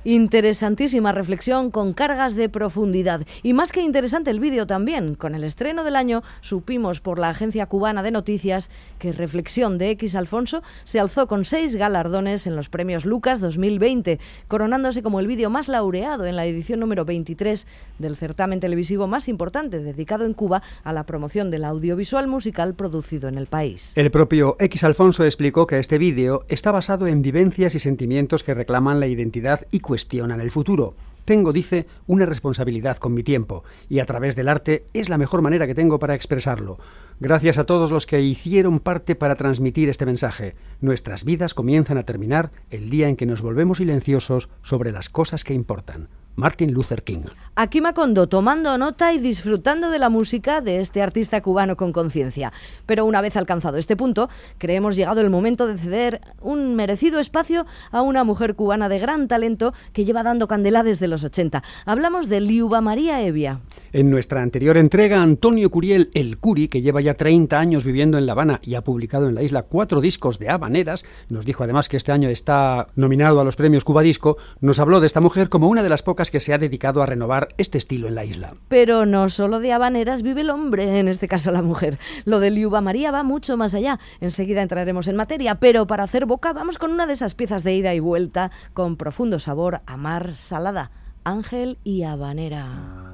Interesantísima 0.09 1.11
reflexión 1.11 1.69
con 1.69 1.91
cargas 1.91 2.33
de 2.35 2.47
profundidad. 2.47 3.27
Y 3.43 3.51
más 3.51 3.73
que 3.73 3.81
interesante 3.81 4.31
el 4.31 4.39
vídeo 4.39 4.65
también. 4.65 5.15
Con 5.15 5.35
el 5.35 5.43
estreno 5.43 5.83
del 5.83 5.97
año 5.97 6.23
supimos 6.39 7.01
por 7.01 7.19
la 7.19 7.27
agencia 7.27 7.65
cubana 7.65 8.03
de 8.03 8.11
noticias 8.11 8.69
que 8.99 9.11
Reflexión 9.11 9.77
de 9.77 9.89
X 9.89 10.15
Alfonso 10.15 10.63
se 10.85 11.01
alzó 11.01 11.27
con 11.27 11.43
seis 11.43 11.75
galardones 11.75 12.47
en 12.47 12.55
los 12.55 12.69
premios 12.69 13.03
Lucas 13.03 13.41
2020, 13.41 14.17
coronándose 14.47 15.03
como 15.03 15.19
el 15.19 15.27
vídeo 15.27 15.49
más 15.49 15.67
laureado 15.67 16.25
en 16.25 16.37
la 16.37 16.45
edición 16.45 16.79
número 16.79 17.03
23 17.03 17.67
del 17.99 18.15
certamen 18.15 18.61
televisivo 18.61 19.07
más 19.07 19.27
importante 19.27 19.79
dedicado 19.79 20.23
en 20.23 20.33
Cuba 20.33 20.63
a 20.85 20.93
la 20.93 21.05
promoción 21.05 21.51
del 21.51 21.65
audiovisual 21.65 22.27
musical 22.27 22.75
producido 22.75 23.27
en 23.27 23.37
el 23.37 23.47
país. 23.47 23.91
El 23.95 24.09
propio 24.09 24.55
X 24.57 24.85
Alfonso 24.85 25.25
explicó 25.25 25.67
que 25.67 25.79
este 25.79 25.97
vídeo 25.97 26.45
está 26.47 26.71
basado 26.71 27.07
en 27.07 27.21
vivencias 27.21 27.75
y 27.75 27.79
sentimientos 27.79 28.45
que 28.45 28.53
reclaman 28.53 29.01
la 29.01 29.07
identidad 29.07 29.67
y 29.69 29.81
cuestionan 29.97 30.41
el 30.41 30.51
futuro. 30.51 30.93
Tengo, 31.25 31.51
dice, 31.51 31.87
una 32.05 32.27
responsabilidad 32.27 32.97
con 32.97 33.15
mi 33.15 33.23
tiempo 33.23 33.63
y 33.89 33.97
a 33.97 34.05
través 34.05 34.35
del 34.35 34.47
arte 34.47 34.85
es 34.93 35.09
la 35.09 35.17
mejor 35.17 35.41
manera 35.41 35.65
que 35.65 35.73
tengo 35.73 35.97
para 35.97 36.13
expresarlo. 36.13 36.77
Gracias 37.19 37.57
a 37.57 37.63
todos 37.63 37.89
los 37.89 38.05
que 38.05 38.21
hicieron 38.21 38.79
parte 38.79 39.15
para 39.15 39.35
transmitir 39.35 39.89
este 39.89 40.05
mensaje. 40.05 40.53
Nuestras 40.81 41.25
vidas 41.25 41.55
comienzan 41.55 41.97
a 41.97 42.03
terminar 42.03 42.51
el 42.69 42.91
día 42.91 43.09
en 43.09 43.15
que 43.15 43.25
nos 43.25 43.41
volvemos 43.41 43.79
silenciosos 43.79 44.49
sobre 44.61 44.91
las 44.91 45.09
cosas 45.09 45.43
que 45.43 45.55
importan. 45.55 46.09
Martin 46.37 46.71
Luther 46.71 47.03
King. 47.03 47.23
Aquí 47.55 47.81
Macondo 47.81 48.27
tomando 48.27 48.77
nota 48.77 49.11
y 49.11 49.17
disfrutando 49.17 49.89
de 49.89 49.97
la 49.97 50.09
música 50.09 50.61
de 50.61 50.79
este 50.79 51.01
artista 51.01 51.41
cubano 51.41 51.75
con 51.75 51.91
conciencia. 51.91 52.53
Pero 52.85 53.05
una 53.05 53.21
vez 53.21 53.35
alcanzado 53.35 53.77
este 53.77 53.97
punto, 53.97 54.29
creemos 54.59 54.95
llegado 54.95 55.19
el 55.21 55.31
momento 55.31 55.65
de 55.65 55.79
ceder 55.79 56.21
un 56.39 56.75
merecido 56.75 57.19
espacio 57.19 57.65
a 57.89 58.03
una 58.03 58.23
mujer 58.23 58.53
cubana 58.53 58.87
de 58.87 58.99
gran 58.99 59.27
talento 59.27 59.73
que 59.93 60.05
lleva 60.05 60.21
dando 60.21 60.47
candela 60.47 60.83
desde 60.83 61.07
los 61.07 61.23
80. 61.23 61.63
Hablamos 61.85 62.29
de 62.29 62.39
Liuba 62.39 62.81
María 62.81 63.19
Evia. 63.23 63.59
En 63.93 64.09
nuestra 64.09 64.41
anterior 64.41 64.77
entrega, 64.77 65.21
Antonio 65.21 65.69
Curiel, 65.69 66.11
el 66.13 66.37
Curi, 66.37 66.67
que 66.67 66.81
lleva 66.81 66.99
ya 66.99 67.13
30 67.13 67.57
años 67.57 67.85
viviendo 67.85 68.17
en 68.17 68.25
La 68.25 68.33
Habana 68.33 68.59
y 68.61 68.75
ha 68.75 68.83
publicado 68.83 69.29
en 69.29 69.35
la 69.35 69.43
isla 69.43 69.63
cuatro 69.63 70.01
discos 70.01 70.39
de 70.39 70.49
habaneras, 70.49 71.05
nos 71.29 71.45
dijo 71.45 71.63
además 71.63 71.87
que 71.87 71.95
este 71.95 72.11
año 72.11 72.27
está 72.27 72.87
nominado 72.95 73.39
a 73.39 73.43
los 73.45 73.55
premios 73.55 73.83
Cuba 73.83 74.01
Disco, 74.01 74.37
nos 74.59 74.79
habló 74.79 74.99
de 74.99 75.07
esta 75.07 75.21
mujer 75.21 75.49
como 75.49 75.69
una 75.69 75.83
de 75.83 75.89
las 75.89 76.03
pocas 76.03 76.31
que 76.31 76.39
se 76.41 76.53
ha 76.53 76.57
dedicado 76.57 77.01
a 77.01 77.05
renovar 77.05 77.49
este 77.57 77.77
estilo 77.77 78.07
en 78.07 78.15
la 78.15 78.25
isla. 78.25 78.55
Pero 78.67 79.05
no 79.05 79.29
solo 79.29 79.59
de 79.59 79.71
habaneras 79.71 80.21
vive 80.21 80.41
el 80.41 80.49
hombre, 80.49 80.99
en 80.99 81.07
este 81.07 81.27
caso 81.27 81.51
la 81.51 81.61
mujer. 81.61 81.97
Lo 82.25 82.39
de 82.39 82.51
Liuba 82.51 82.81
María 82.81 83.11
va 83.11 83.23
mucho 83.23 83.55
más 83.55 83.73
allá. 83.73 83.99
Enseguida 84.19 84.61
entraremos 84.61 85.07
en 85.07 85.15
materia, 85.15 85.55
pero 85.55 85.87
para 85.87 86.03
hacer 86.03 86.25
boca 86.25 86.51
vamos 86.51 86.77
con 86.77 86.91
una 86.91 87.07
de 87.07 87.13
esas 87.13 87.35
piezas 87.35 87.63
de 87.63 87.75
ida 87.75 87.93
y 87.93 87.99
vuelta 87.99 88.51
con 88.73 88.97
profundo 88.97 89.39
sabor 89.39 89.81
a 89.85 89.97
mar 89.97 90.35
salada. 90.35 90.91
Ángel 91.23 91.77
y 91.83 92.03
habanera. 92.03 93.06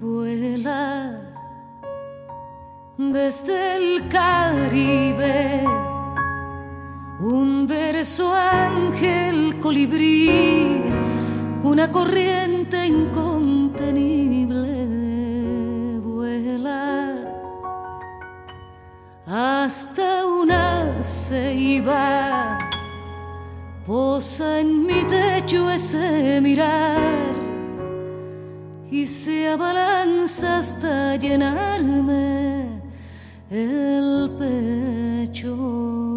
Vuela 0.00 1.20
desde 2.96 3.76
el 3.76 4.08
Caribe. 4.08 5.64
Un 7.20 7.66
verso 7.66 8.32
ángel 8.32 9.58
colibrí, 9.58 10.80
una 11.64 11.90
corriente 11.90 12.86
incontenible 12.86 14.86
vuela 16.00 17.16
hasta 19.26 20.26
una 20.26 21.02
ceiba, 21.02 22.56
posa 23.84 24.60
en 24.60 24.86
mi 24.86 25.02
techo 25.02 25.72
ese 25.72 26.40
mirar 26.40 27.47
y 28.90 29.06
se 29.06 29.48
abalanza 29.48 30.58
hasta 30.58 31.16
llenarme 31.16 32.80
el 33.50 34.30
pecho. 34.38 36.07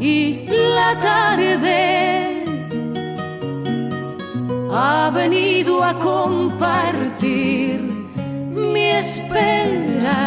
Y 0.00 0.46
la 0.76 0.98
tarde 1.00 2.44
ha 4.72 5.10
venido 5.14 5.82
a 5.82 5.94
compartir 5.98 7.80
mi 8.50 8.86
espera. 9.02 10.20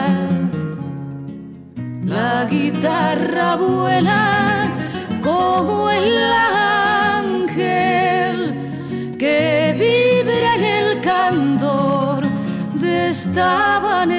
La 2.05 2.45
guitarra 2.45 3.55
vuela 3.57 4.71
como 5.21 5.89
el 5.89 6.09
ángel 7.19 8.37
que 9.19 9.75
vibra 9.83 10.55
en 10.55 10.63
el 10.63 11.01
candor 11.01 12.23
de 12.75 13.07
esta 13.09 13.79
manera. 13.81 14.16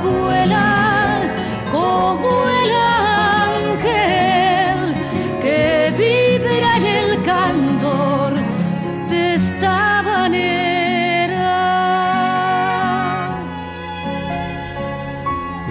Guitarra 0.00 0.75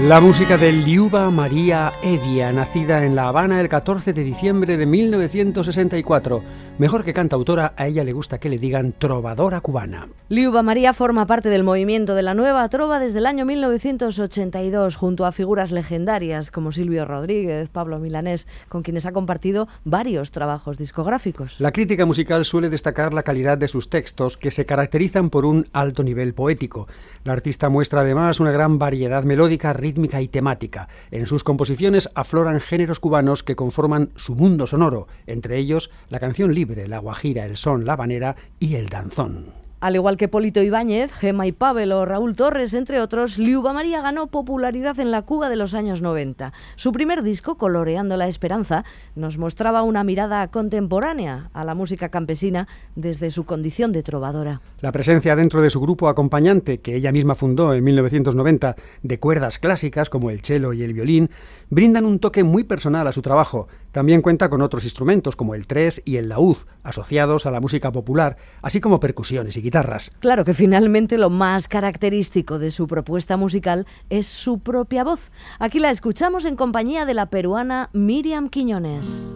La 0.05 0.21
música 0.21 0.55
de 0.55 0.71
Liuba 0.71 1.31
María 1.31 1.91
Evia, 2.03 2.51
nacida 2.51 3.03
en 3.03 3.15
La 3.15 3.27
Habana 3.27 3.59
el 3.59 3.69
14 3.69 4.13
de 4.13 4.23
diciembre 4.23 4.77
de 4.77 4.85
1964. 4.85 6.43
Mejor 6.77 7.03
que 7.03 7.13
cantautora, 7.13 7.73
a 7.75 7.87
ella 7.87 8.03
le 8.03 8.11
gusta 8.11 8.37
que 8.37 8.49
le 8.49 8.59
digan 8.59 8.93
trovadora 8.99 9.61
cubana. 9.61 10.09
Liuba 10.29 10.61
María 10.61 10.93
forma 10.93 11.25
parte 11.25 11.49
del 11.49 11.63
movimiento 11.63 12.13
de 12.13 12.21
la 12.21 12.35
nueva 12.35 12.69
trova 12.69 12.99
desde 12.99 13.17
el 13.17 13.25
año 13.25 13.45
1982, 13.45 14.95
junto 14.95 15.25
a 15.25 15.31
figuras 15.31 15.71
legendarias 15.71 16.51
como 16.51 16.71
Silvio 16.71 17.05
Rodríguez, 17.05 17.69
Pablo 17.69 17.97
Milanés, 17.97 18.45
con 18.69 18.83
quienes 18.83 19.07
ha 19.07 19.11
compartido 19.11 19.67
varios 19.85 20.29
trabajos 20.29 20.77
discográficos. 20.77 21.59
La 21.59 21.71
crítica 21.71 22.05
musical 22.05 22.45
suele 22.45 22.69
destacar 22.69 23.11
la 23.13 23.23
calidad 23.23 23.57
de 23.57 23.69
sus 23.69 23.89
textos, 23.89 24.37
que 24.37 24.51
se 24.51 24.67
caracterizan 24.67 25.31
por 25.31 25.45
un 25.45 25.65
alto 25.73 26.03
nivel 26.03 26.35
poético. 26.35 26.87
La 27.23 27.33
artista 27.33 27.69
muestra 27.69 28.01
además 28.01 28.39
una 28.39 28.51
gran 28.51 28.77
variedad 28.77 29.23
melódica, 29.23 29.73
rítmica 29.73 29.94
y 30.21 30.27
temática. 30.27 30.87
En 31.11 31.25
sus 31.25 31.43
composiciones 31.43 32.09
afloran 32.15 32.59
géneros 32.59 32.99
cubanos 32.99 33.43
que 33.43 33.55
conforman 33.55 34.11
su 34.15 34.35
mundo 34.35 34.67
sonoro, 34.67 35.07
entre 35.25 35.57
ellos 35.57 35.89
la 36.09 36.19
canción 36.19 36.53
libre, 36.53 36.87
la 36.87 36.99
guajira, 36.99 37.45
el 37.45 37.57
son, 37.57 37.85
la 37.85 37.93
habanera 37.93 38.35
y 38.59 38.75
el 38.75 38.89
danzón. 38.89 39.64
Al 39.81 39.95
igual 39.95 40.15
que 40.15 40.29
Polito 40.29 40.63
Ibáñez, 40.63 41.11
Gema 41.11 41.47
y 41.47 41.51
Pavel 41.51 41.91
o 41.91 42.05
Raúl 42.05 42.35
Torres, 42.35 42.73
entre 42.73 43.01
otros, 43.01 43.37
Liuba 43.37 43.73
María 43.73 44.01
ganó 44.01 44.27
popularidad 44.27 44.99
en 44.99 45.11
la 45.11 45.23
Cuba 45.23 45.49
de 45.49 45.57
los 45.57 45.73
años 45.73 46.01
90. 46.01 46.53
Su 46.75 46.93
primer 46.93 47.23
disco, 47.23 47.57
Coloreando 47.57 48.15
la 48.15 48.27
Esperanza, 48.27 48.85
nos 49.15 49.37
mostraba 49.37 49.83
una 49.83 50.05
mirada 50.05 50.47
contemporánea 50.47 51.49
a 51.53 51.65
la 51.65 51.75
música 51.75 52.07
campesina 52.07 52.69
desde 52.95 53.29
su 53.31 53.43
condición 53.43 53.91
de 53.91 54.01
trovadora. 54.01 54.61
La 54.79 54.93
presencia 54.93 55.35
dentro 55.35 55.61
de 55.61 55.69
su 55.69 55.81
grupo 55.81 56.07
acompañante, 56.07 56.79
que 56.79 56.95
ella 56.95 57.11
misma 57.11 57.35
fundó 57.35 57.73
en 57.73 57.83
1990, 57.83 58.75
de 59.03 59.19
cuerdas 59.19 59.59
clásicas 59.59 60.09
como 60.09 60.29
el 60.29 60.39
cello 60.39 60.71
y 60.71 60.83
el 60.83 60.93
violín, 60.93 61.29
brindan 61.69 62.05
un 62.05 62.19
toque 62.19 62.43
muy 62.43 62.63
personal 62.63 63.07
a 63.07 63.11
su 63.11 63.21
trabajo. 63.21 63.67
También 63.95 64.21
cuenta 64.21 64.49
con 64.49 64.61
otros 64.61 64.83
instrumentos 64.83 65.37
como 65.37 65.55
el 65.55 65.67
tres 65.67 66.01
y 66.03 66.17
el 66.17 66.27
laúd, 66.27 66.57
asociados 66.83 67.45
a 67.45 67.51
la 67.51 67.61
música 67.61 67.93
popular, 67.93 68.35
así 68.61 68.81
como 68.81 68.99
percusiones 68.99 69.55
y 69.55 69.61
guitarras. 69.61 70.11
Claro 70.19 70.43
que 70.43 70.53
finalmente 70.53 71.17
lo 71.17 71.29
más 71.29 71.69
característico 71.69 72.59
de 72.59 72.71
su 72.71 72.87
propuesta 72.87 73.37
musical 73.37 73.87
es 74.09 74.27
su 74.27 74.59
propia 74.59 75.05
voz. 75.05 75.31
Aquí 75.59 75.79
la 75.79 75.91
escuchamos 75.91 76.43
en 76.43 76.57
compañía 76.57 77.05
de 77.05 77.13
la 77.13 77.27
peruana 77.27 77.89
Miriam 77.93 78.49
Quiñones. 78.49 79.31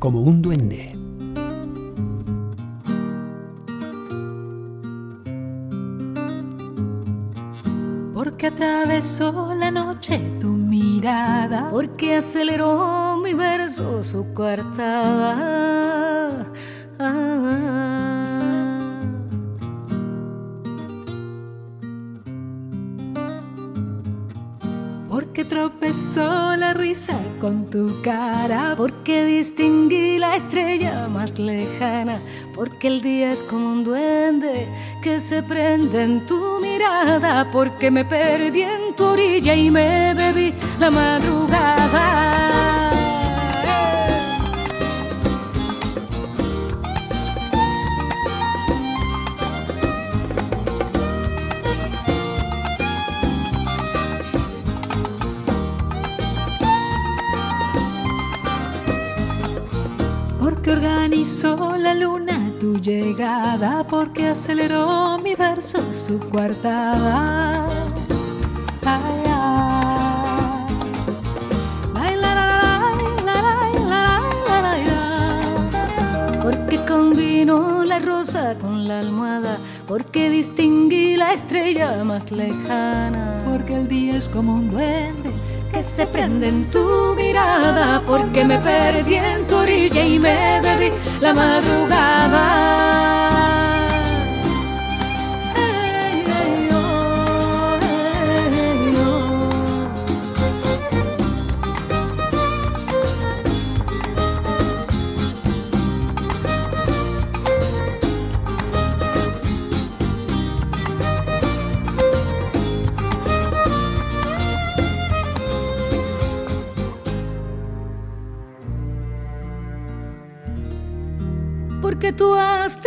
Como 0.00 0.20
un 0.22 0.42
duende. 0.42 1.01
Porque 8.22 8.46
atravesó 8.46 9.52
la 9.52 9.72
noche 9.72 10.16
tu 10.38 10.50
mirada. 10.50 11.70
Porque 11.72 12.18
aceleró 12.18 13.16
mi 13.16 13.34
verso 13.34 14.00
su 14.00 14.32
coartada. 14.32 15.66
Ah. 17.00 18.11
Porque 25.12 25.44
tropezó 25.44 26.56
la 26.56 26.72
risa 26.72 27.18
con 27.38 27.68
tu 27.68 28.00
cara. 28.00 28.72
Porque 28.78 29.26
distinguí 29.26 30.16
la 30.16 30.36
estrella 30.36 31.06
más 31.06 31.38
lejana. 31.38 32.18
Porque 32.54 32.88
el 32.88 33.02
día 33.02 33.30
es 33.30 33.42
como 33.42 33.72
un 33.72 33.84
duende 33.84 34.66
que 35.02 35.20
se 35.20 35.42
prende 35.42 36.02
en 36.02 36.24
tu 36.24 36.58
mirada. 36.62 37.46
Porque 37.52 37.90
me 37.90 38.06
perdí 38.06 38.62
en 38.62 38.96
tu 38.96 39.04
orilla 39.04 39.54
y 39.54 39.70
me 39.70 40.14
bebí 40.14 40.54
la 40.80 40.90
madrugada. 40.90 43.01
organizó 60.72 61.76
la 61.76 61.94
luna 61.94 62.50
tu 62.58 62.80
llegada, 62.80 63.86
porque 63.86 64.28
aceleró 64.28 65.18
mi 65.18 65.34
verso 65.34 65.78
su 65.92 66.18
cuartada. 66.18 67.66
Porque 76.42 76.84
combinó 76.86 77.84
la 77.84 77.98
rosa 77.98 78.56
con 78.58 78.88
la 78.88 79.00
almohada, 79.00 79.58
porque 79.86 80.30
distinguí 80.30 81.16
la 81.16 81.32
estrella 81.34 82.02
más 82.04 82.32
lejana. 82.32 83.42
Porque 83.44 83.76
el 83.76 83.88
día 83.88 84.16
es 84.16 84.28
como 84.28 84.54
un 84.54 84.70
duende 84.70 85.30
se 85.82 86.06
prende 86.06 86.48
en 86.48 86.70
tu 86.70 87.14
mirada 87.16 88.02
porque 88.06 88.44
me 88.44 88.58
perdí 88.58 89.16
en 89.16 89.46
tu 89.46 89.56
orilla 89.56 90.04
y 90.04 90.18
me 90.18 90.60
bebí 90.60 90.92
la 91.20 91.34
madrugada. 91.34 93.31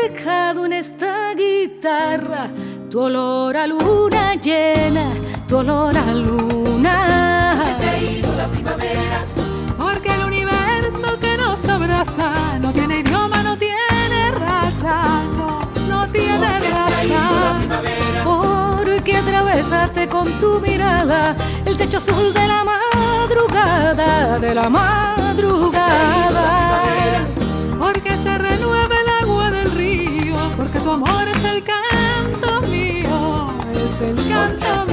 Dejado 0.09 0.65
en 0.65 0.73
esta 0.73 1.33
guitarra 1.33 2.47
tu 2.89 3.01
olor 3.01 3.57
a 3.57 3.65
luna 3.65 4.35
llena, 4.35 5.09
tu 5.47 5.57
olor 5.57 5.97
a 5.97 6.13
luna. 6.13 7.55
He 7.67 7.75
traído 7.81 8.35
la 8.35 8.47
primavera. 8.47 9.25
Porque 9.77 10.13
el 10.13 10.23
universo 10.23 11.19
que 11.19 11.37
nos 11.37 11.67
abraza 11.67 12.57
no 12.59 12.71
tiene 12.71 12.99
idioma, 12.99 13.41
no 13.41 13.57
tiene 13.57 14.31
raza, 14.31 15.23
no, 15.37 15.59
no 15.87 16.07
tiene 16.11 16.59
raza. 16.69 17.57
Porque 18.23 19.17
atravesaste 19.17 20.07
con 20.07 20.27
tu 20.39 20.59
mirada 20.59 21.35
el 21.65 21.77
techo 21.77 21.97
azul 21.97 22.33
de 22.33 22.47
la 22.47 22.63
madrugada, 22.63 24.39
de 24.39 24.53
la 24.53 24.69
madrugada. 24.69 26.15
Santa 34.45 34.84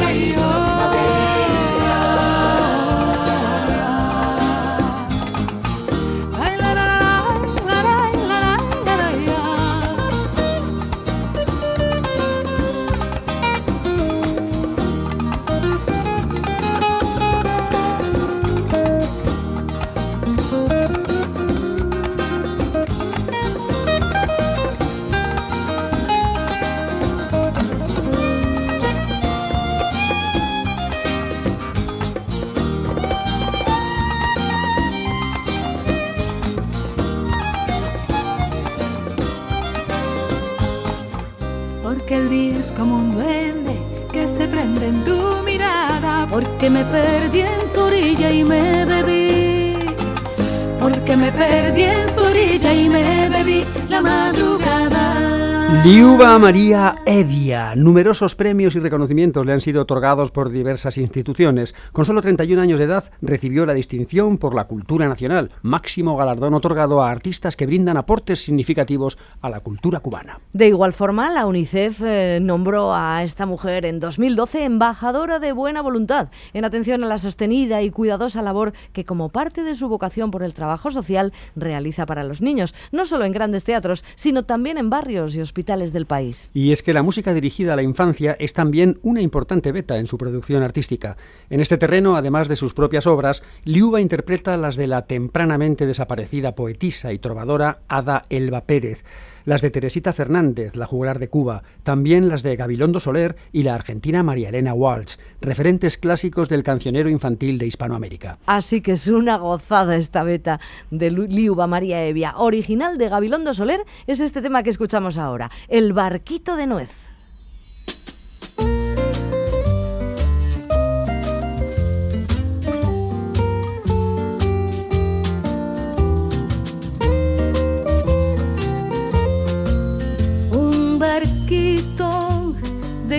Liuba 55.84 56.38
María 56.38 56.94
Evia. 57.06 57.74
Numerosos 57.74 58.36
premios 58.36 58.76
y 58.76 58.78
reconocimientos 58.78 59.44
le 59.44 59.52
han 59.52 59.60
sido 59.60 59.82
otorgados 59.82 60.30
por 60.30 60.50
diversas 60.50 60.96
instituciones. 60.96 61.74
Con 61.90 62.04
solo 62.04 62.22
31 62.22 62.62
años 62.62 62.78
de 62.78 62.84
edad 62.84 63.10
recibió 63.20 63.66
la 63.66 63.74
distinción 63.74 64.38
por 64.38 64.54
la 64.54 64.68
cultura 64.68 65.08
nacional, 65.08 65.50
máximo 65.62 66.16
galardón 66.16 66.54
otorgado 66.54 67.02
a 67.02 67.10
artistas 67.10 67.56
que 67.56 67.66
brindan 67.66 67.96
aportes 67.96 68.44
significativos 68.44 69.18
a 69.40 69.50
la 69.50 69.58
cultura 69.58 69.98
cubana. 69.98 70.38
De 70.52 70.68
igual 70.68 70.92
forma, 70.92 71.32
la 71.32 71.46
UNICEF 71.46 72.00
eh, 72.04 72.38
nombró 72.40 72.94
a 72.94 73.24
esta 73.24 73.44
mujer 73.44 73.84
en 73.84 73.98
2012 73.98 74.62
embajadora 74.62 75.40
de 75.40 75.50
buena 75.50 75.82
voluntad 75.82 76.28
en 76.52 76.64
atención 76.64 77.02
a 77.02 77.08
la 77.08 77.18
sostenida 77.18 77.82
y 77.82 77.90
cuidadosa 77.90 78.40
labor 78.40 78.72
que 78.92 79.04
como 79.04 79.30
parte 79.30 79.64
de 79.64 79.74
su 79.74 79.88
vocación 79.88 80.30
por 80.30 80.44
el 80.44 80.54
trabajo 80.54 80.92
social 80.92 81.32
realiza 81.56 82.06
para 82.06 82.22
los 82.22 82.40
niños, 82.40 82.72
no 82.92 83.04
solo 83.04 83.24
en 83.24 83.32
grandes 83.32 83.64
teatros, 83.64 84.04
sino 84.14 84.44
también 84.44 84.78
en 84.78 84.88
barrios 84.88 85.34
y 85.34 85.40
hospitales 85.40 85.71
del 85.72 86.06
país. 86.06 86.50
Y 86.52 86.72
es 86.72 86.82
que 86.82 86.92
la 86.92 87.02
música 87.02 87.32
dirigida 87.32 87.72
a 87.72 87.76
la 87.76 87.82
infancia 87.82 88.36
es 88.38 88.52
también 88.52 88.98
una 89.02 89.22
importante 89.22 89.72
beta 89.72 89.98
en 89.98 90.06
su 90.06 90.18
producción 90.18 90.62
artística. 90.62 91.16
En 91.48 91.60
este 91.60 91.78
terreno, 91.78 92.14
además 92.16 92.48
de 92.48 92.56
sus 92.56 92.74
propias 92.74 93.06
obras, 93.06 93.42
Liuba 93.64 94.00
interpreta 94.00 94.56
las 94.56 94.76
de 94.76 94.86
la 94.86 95.06
tempranamente 95.06 95.86
desaparecida 95.86 96.54
poetisa 96.54 97.12
y 97.12 97.18
trovadora 97.18 97.80
Ada 97.88 98.26
Elba 98.28 98.66
Pérez, 98.66 99.02
las 99.44 99.60
de 99.60 99.70
Teresita 99.70 100.12
Fernández, 100.12 100.76
la 100.76 100.86
juglar 100.86 101.18
de 101.18 101.28
Cuba, 101.28 101.62
también 101.82 102.28
las 102.28 102.42
de 102.42 102.56
Gabilondo 102.56 103.00
Soler 103.00 103.36
y 103.52 103.62
la 103.62 103.74
argentina 103.74 104.22
María 104.22 104.48
Elena 104.48 104.74
Walsh, 104.74 105.16
referentes 105.40 105.98
clásicos 105.98 106.48
del 106.48 106.62
cancionero 106.62 107.08
infantil 107.08 107.58
de 107.58 107.66
Hispanoamérica. 107.66 108.38
Así 108.46 108.80
que 108.80 108.92
es 108.92 109.08
una 109.08 109.36
gozada 109.36 109.96
esta 109.96 110.22
beta 110.22 110.60
de 110.90 111.10
Liuba 111.10 111.66
María 111.66 112.04
Evia. 112.04 112.34
Original 112.36 112.98
de 112.98 113.08
Gabilondo 113.08 113.54
Soler 113.54 113.84
es 114.06 114.20
este 114.20 114.42
tema 114.42 114.62
que 114.62 114.70
escuchamos 114.70 115.18
ahora, 115.18 115.50
El 115.68 115.92
barquito 115.92 116.56
de 116.56 116.66
nuez. 116.66 117.11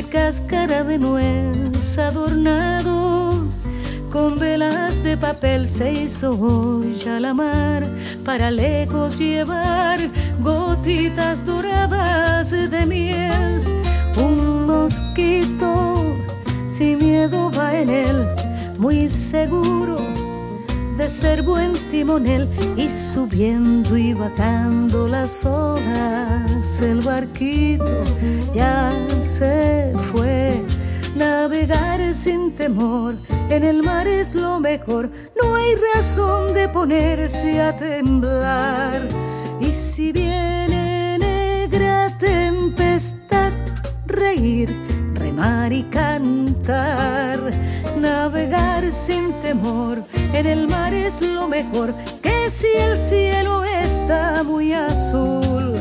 Cáscara 0.01 0.83
de 0.83 0.97
nuez 0.97 1.97
adornado 1.99 3.45
con 4.11 4.39
velas 4.39 5.03
de 5.03 5.15
papel 5.15 5.67
se 5.67 5.91
hizo 5.91 6.31
hoy 6.31 6.99
a 7.07 7.19
la 7.19 7.33
mar 7.33 7.85
para 8.25 8.49
lejos 8.49 9.19
llevar 9.19 9.99
gotitas 10.39 11.45
doradas 11.45 12.49
de 12.49 12.85
miel. 12.87 13.61
Un 14.17 14.65
mosquito 14.65 16.01
sin 16.67 16.97
miedo 16.97 17.51
va 17.51 17.77
en 17.77 17.89
él, 17.89 18.27
muy 18.79 19.09
seguro 19.09 19.99
de 20.97 21.09
ser 21.09 21.41
buen 21.41 21.73
timonel 21.89 22.47
y 22.77 22.89
subiendo 22.91 23.97
y 23.97 24.13
bajando 24.13 25.07
las 25.07 25.43
olas 25.45 26.79
el 26.81 27.01
barquito 27.01 28.03
ya 28.51 28.91
se 29.19 29.93
fue. 30.11 30.61
Navegar 31.15 32.13
sin 32.13 32.51
temor 32.55 33.15
en 33.49 33.63
el 33.63 33.83
mar 33.83 34.07
es 34.07 34.33
lo 34.35 34.59
mejor 34.59 35.09
no 35.41 35.55
hay 35.55 35.75
razón 35.93 36.53
de 36.53 36.67
ponerse 36.69 37.61
a 37.61 37.75
temblar. 37.75 39.07
Y 39.59 39.71
si 39.71 40.11
viene 40.11 41.17
negra 41.19 42.15
tempestad 42.19 43.51
reír 44.07 44.69
remar 45.15 45.71
y 45.71 45.83
cantar 45.83 47.39
navegar 47.99 48.91
sin 48.91 49.31
temor 49.41 50.03
en 50.33 50.47
el 50.47 50.67
mar 50.67 50.93
es 50.93 51.21
lo 51.21 51.47
mejor 51.47 51.93
que 52.21 52.49
si 52.49 52.67
el 52.75 52.97
cielo 52.97 53.63
está 53.63 54.43
muy 54.43 54.73
azul 54.73 55.73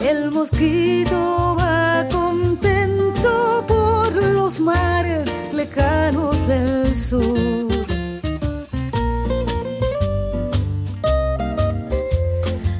el 0.00 0.30
mosquito 0.30 1.56
va 1.58 2.06
contento 2.10 3.64
por 3.66 4.12
los 4.12 4.58
mares 4.60 5.30
lejanos 5.52 6.46
del 6.48 6.94
sur 6.94 7.75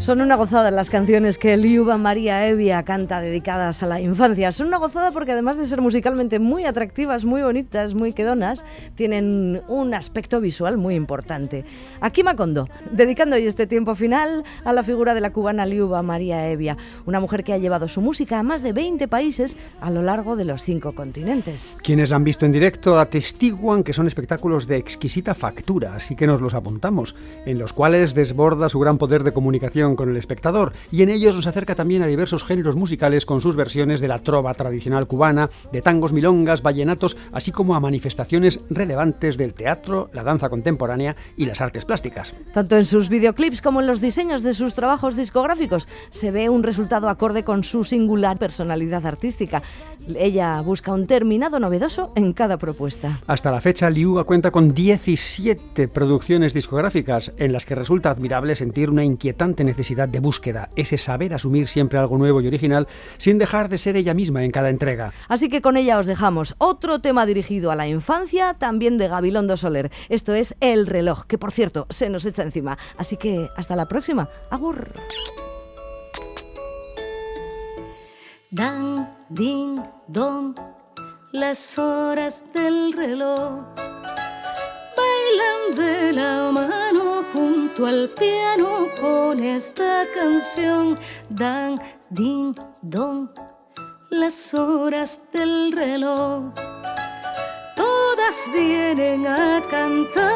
Son 0.07 0.21
una 0.21 0.37
gozada 0.37 0.71
las 0.71 0.89
canciones 0.89 1.37
que 1.37 1.57
Liuba 1.57 1.99
María 1.99 2.47
Evia 2.47 2.85
canta 2.85 3.21
dedicadas 3.21 3.83
a 3.83 3.89
la 3.89 4.01
infancia. 4.01 4.53
Son 4.53 4.69
una 4.69 4.77
gozada 4.77 5.11
porque 5.11 5.33
además 5.33 5.57
de 5.57 5.67
ser 5.67 5.81
musicalmente 5.81 6.39
muy 6.39 6.65
atractivas, 6.65 7.25
muy 7.25 7.43
bonitas, 7.43 7.93
muy 7.95 8.13
quedonas, 8.13 8.65
tienen 8.95 9.63
un 9.67 9.95
aspecto 9.95 10.41
visual 10.41 10.77
muy 10.77 10.95
importante. 10.95 11.65
Aquí 12.01 12.23
Macondo, 12.23 12.69
dedicando 12.93 13.35
hoy 13.35 13.47
este 13.49 13.67
tiempo 13.67 13.97
final 13.97 14.45
a 14.65 14.73
la 14.73 14.85
figura 14.85 15.13
de 15.13 15.21
la 15.21 15.33
cubana 15.33 15.67
Liuba 15.67 16.05
María 16.05 16.49
Evia, 16.51 16.77
una 17.05 17.19
mujer 17.19 17.43
que 17.43 17.53
ha 17.53 17.59
llevado 17.59 17.89
su 17.89 18.01
música 18.01 18.39
a 18.39 18.45
más 18.45 18.63
de 18.63 18.73
20 18.73 19.09
países 19.09 19.57
a 19.81 19.91
lo 19.91 20.03
largo 20.03 20.37
de 20.37 20.45
los 20.45 20.63
cinco 20.63 20.93
continentes. 20.93 21.79
Quienes 21.83 22.11
la 22.11 22.17
han 22.17 22.23
visto 22.23 22.47
en 22.47 22.53
directo 22.53 23.01
atestiguan 23.01 23.83
que 23.83 23.93
son 23.93 24.07
espectáculos 24.07 24.69
de 24.69 24.77
exquisita 24.77 25.35
factura, 25.35 25.97
así 25.97 26.15
que 26.15 26.29
nos 26.29 26.41
los 26.41 26.55
apuntamos, 26.55 27.17
en 27.45 27.59
los 27.59 27.73
cuales 27.73 28.15
desborda 28.15 28.69
su 28.69 28.79
gran 28.79 28.99
poder 28.99 29.25
de 29.25 29.33
comunicación 29.33 29.96
con 29.97 30.11
el 30.11 30.17
espectador 30.17 30.73
y 30.93 31.03
en 31.03 31.09
ellos 31.09 31.35
nos 31.35 31.47
acerca 31.47 31.75
también 31.75 32.03
a 32.03 32.07
diversos 32.07 32.45
géneros 32.45 32.77
musicales 32.77 33.27
con 33.27 33.41
sus 33.41 33.57
versiones 33.57 34.01
de 34.01 34.09
la 34.09 34.21
trova 34.21 34.55
tradicional 34.55 35.07
cubana, 35.07 35.49
de 35.73 35.83
tangos, 35.83 36.13
milongas, 36.13 36.63
vallenatos, 36.63 37.17
así 37.33 37.53
como 37.53 37.75
a 37.75 37.81
manifestaciones 37.81 38.61
relevantes 38.71 39.37
del 39.37 39.55
teatro, 39.55 40.11
la 40.13 40.23
danza 40.23 40.49
contemporánea 40.49 41.17
y 41.37 41.47
las 41.47 41.61
artes 41.61 41.85
plásticas. 41.85 42.35
Tanto 42.53 42.77
en 42.77 42.85
sus 42.85 43.09
videoclips 43.09 43.63
como 43.63 43.81
en 43.81 43.87
los 43.87 44.01
diseños 44.01 44.43
de 44.43 44.55
sus 44.55 44.75
trabajos 44.75 45.17
discográficos 45.17 45.89
se 46.11 46.31
ve 46.31 46.49
un 46.49 46.63
resultado 46.63 47.09
acorde 47.09 47.45
con 47.45 47.65
su 47.65 47.85
singular 47.85 48.39
personalidad 48.39 49.07
artística. 49.07 49.63
Ella 50.17 50.61
busca 50.61 50.93
un 50.93 51.07
terminado 51.07 51.59
novedoso 51.59 52.13
en 52.15 52.33
cada 52.33 52.59
propuesta. 52.59 53.19
Hasta 53.27 53.51
la 53.51 53.61
fecha, 53.61 53.91
Liuba 53.91 54.25
cuenta 54.25 54.51
con 54.51 54.75
17 54.75 55.89
producciones 55.89 56.55
discográficas 56.55 57.33
en 57.37 57.53
las 57.53 57.65
que 57.65 57.75
resulta 57.75 58.11
admirable 58.11 58.57
sentir 58.57 58.91
una 58.91 59.05
inquietante 59.05 59.65
necesidad 59.65 59.86
de 59.95 60.21
búsqueda, 60.21 60.69
ese 60.75 60.99
saber 60.99 61.33
asumir 61.33 61.69
siempre 61.69 61.99
algo 61.99 62.19
nuevo 62.19 62.41
y 62.41 62.49
original 62.49 62.89
sin 63.19 63.39
dejar 63.39 63.69
de 63.69 63.79
ser 63.79 63.97
ella 63.97 64.15
misma 64.15 64.43
en 64.45 64.51
cada 64.51 64.71
entrega. 64.71 65.13
Así 65.29 65.49
que 65.49 65.63
con 65.63 65.77
ella 65.77 65.99
os 65.99 66.07
dejamos 66.07 66.57
otro 66.59 67.01
tema 67.01 67.25
dirigido 67.25 67.71
a 67.71 67.77
la 67.77 67.87
infancia, 67.87 68.55
también 68.55 68.99
de 68.99 69.09
Gabilondo 69.09 69.57
Soler. 69.57 69.93
Esto 70.09 70.35
es 70.35 70.57
El 70.61 70.87
reloj, 70.87 71.25
que 71.27 71.39
por 71.39 71.53
cierto 71.53 71.87
se 71.89 72.11
nos 72.11 72.27
echa 72.27 72.43
encima. 72.43 72.79
Así 72.97 73.17
que 73.17 73.49
hasta 73.57 73.77
la 73.77 73.87
próxima. 73.87 74.29
Agur. 74.51 74.93
Dan, 78.51 79.09
ding, 79.29 79.81
don, 80.09 80.55
las 81.33 81.79
horas 81.79 82.43
del 82.53 82.93
reloj 82.93 83.65
bailan 84.97 85.77
de 85.77 86.13
la 86.13 86.51
mano 86.51 87.23
junto 87.33 87.87
al 87.87 88.11
piano 88.11 88.87
con 89.01 89.43
esta 89.43 90.05
canción. 90.15 90.99
Dan, 91.29 91.79
ding, 92.11 92.55
don, 92.83 93.31
las 94.11 94.55
horas 94.55 95.21
del 95.33 95.73
reloj. 95.73 96.53
Todas 97.77 98.37
vienen 98.53 99.27
a 99.27 99.63
cantar. 99.71 100.35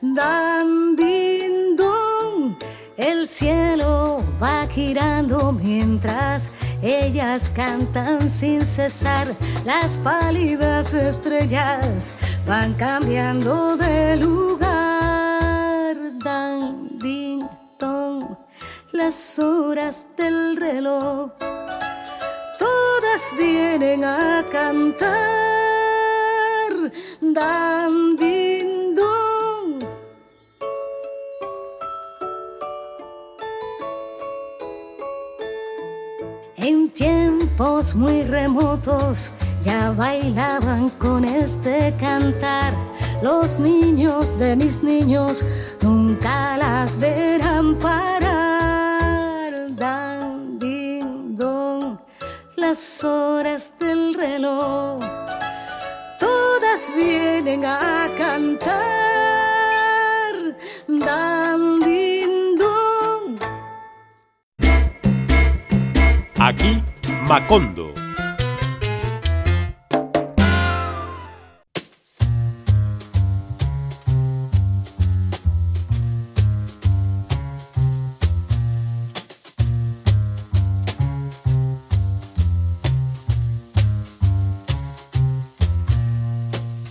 Dan, 0.00 0.96
ding, 0.96 1.76
don, 1.76 2.58
el 2.96 3.26
cielo 3.26 4.18
va 4.42 4.66
girando 4.68 5.52
mientras 5.52 6.52
ellas 6.82 7.50
cantan 7.54 8.28
sin 8.28 8.60
cesar. 8.62 9.26
Las 9.64 9.98
pálidas 9.98 10.94
estrellas 10.94 12.14
van 12.46 12.74
cambiando 12.74 13.76
de 13.76 14.16
lugar. 14.16 15.96
Dan, 16.24 16.98
din, 16.98 17.48
don, 17.78 18.38
las 18.92 19.38
horas 19.38 20.06
del 20.16 20.56
reloj. 20.56 21.30
Todas 22.58 23.22
vienen 23.38 24.04
a 24.04 24.44
cantar. 24.50 25.20
Dan, 27.20 28.16
tiempos 36.90 37.94
muy 37.94 38.22
remotos 38.22 39.32
ya 39.62 39.92
bailaban 39.92 40.88
con 40.90 41.24
este 41.24 41.94
cantar. 41.98 42.74
Los 43.22 43.58
niños 43.58 44.38
de 44.38 44.56
mis 44.56 44.82
niños 44.82 45.44
nunca 45.82 46.56
las 46.56 46.98
verán 46.98 47.78
parar. 47.78 49.52
Dan, 49.76 50.58
don, 51.36 52.00
las 52.56 53.04
horas 53.04 53.72
del 53.78 54.14
reloj. 54.14 55.00
Todas 56.18 56.90
vienen 56.96 57.64
a 57.64 58.08
cantar. 58.16 58.80
Dan, 60.88 61.80
din, 61.80 61.99
Aquí, 66.42 66.82
Macondo. 67.28 67.92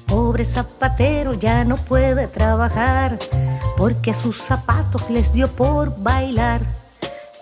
Pobre 0.06 0.46
zapatero 0.46 1.34
ya 1.34 1.66
no 1.66 1.78
puede 1.78 2.28
trabajar 2.28 3.18
porque 3.78 4.12
a 4.12 4.14
sus 4.14 4.38
zapatos 4.38 5.10
les 5.10 5.34
dio 5.34 5.48
por 5.48 6.00
bailar. 6.04 6.79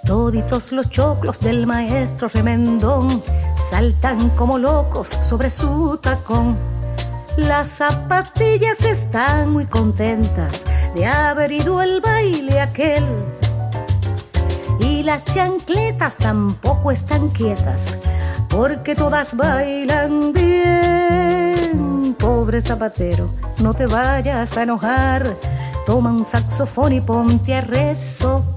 Toditos 0.08 0.72
los 0.72 0.90
choclos 0.90 1.42
del 1.42 1.68
maestro 1.68 2.30
remendón 2.30 3.22
saltan 3.58 4.30
como 4.30 4.58
locos 4.58 5.10
sobre 5.22 5.50
su 5.50 5.98
tacón. 6.02 6.56
Las 7.36 7.68
zapatillas 7.68 8.86
están 8.86 9.50
muy 9.50 9.66
contentas 9.66 10.66
de 10.96 11.06
haber 11.06 11.52
ido 11.52 11.80
al 11.80 12.00
baile 12.00 12.62
aquel. 12.62 13.04
Y 14.80 15.04
las 15.04 15.26
chancletas 15.26 16.16
tampoco 16.16 16.90
están 16.90 17.28
quietas 17.28 17.98
porque 18.48 18.96
todas 18.96 19.36
bailan 19.36 20.32
bien. 20.32 22.16
Pobre 22.18 22.62
zapatero, 22.62 23.30
no 23.60 23.74
te 23.74 23.88
vayas 23.88 24.56
a 24.56 24.64
enojar. 24.64 25.36
Toma 25.86 26.12
un 26.12 26.26
saxofón 26.26 26.94
y 26.94 27.02
ponte 27.02 27.56
a 27.56 27.62
resoplar. 27.62 28.57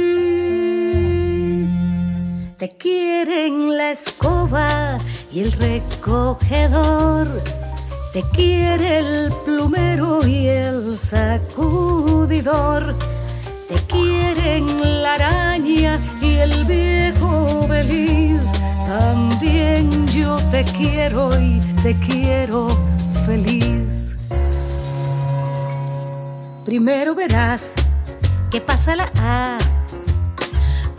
Te 2.61 2.69
quieren 2.69 3.75
la 3.75 3.89
escoba 3.89 4.99
y 5.33 5.39
el 5.39 5.51
recogedor. 5.53 7.27
Te 8.13 8.21
quiere 8.35 8.99
el 8.99 9.33
plumero 9.43 10.19
y 10.27 10.47
el 10.47 10.99
sacudidor. 10.99 12.95
Te 13.67 13.73
quieren 13.87 15.01
la 15.01 15.13
araña 15.13 15.99
y 16.21 16.35
el 16.35 16.63
viejo 16.65 17.63
feliz. 17.67 18.51
También 18.85 20.05
yo 20.09 20.35
te 20.51 20.63
quiero 20.63 21.31
y 21.41 21.59
te 21.81 21.95
quiero 21.95 22.67
feliz. 23.25 24.17
Primero 26.63 27.15
verás 27.15 27.73
que 28.51 28.61
pasa 28.61 28.95
la 28.95 29.11
A. 29.17 29.57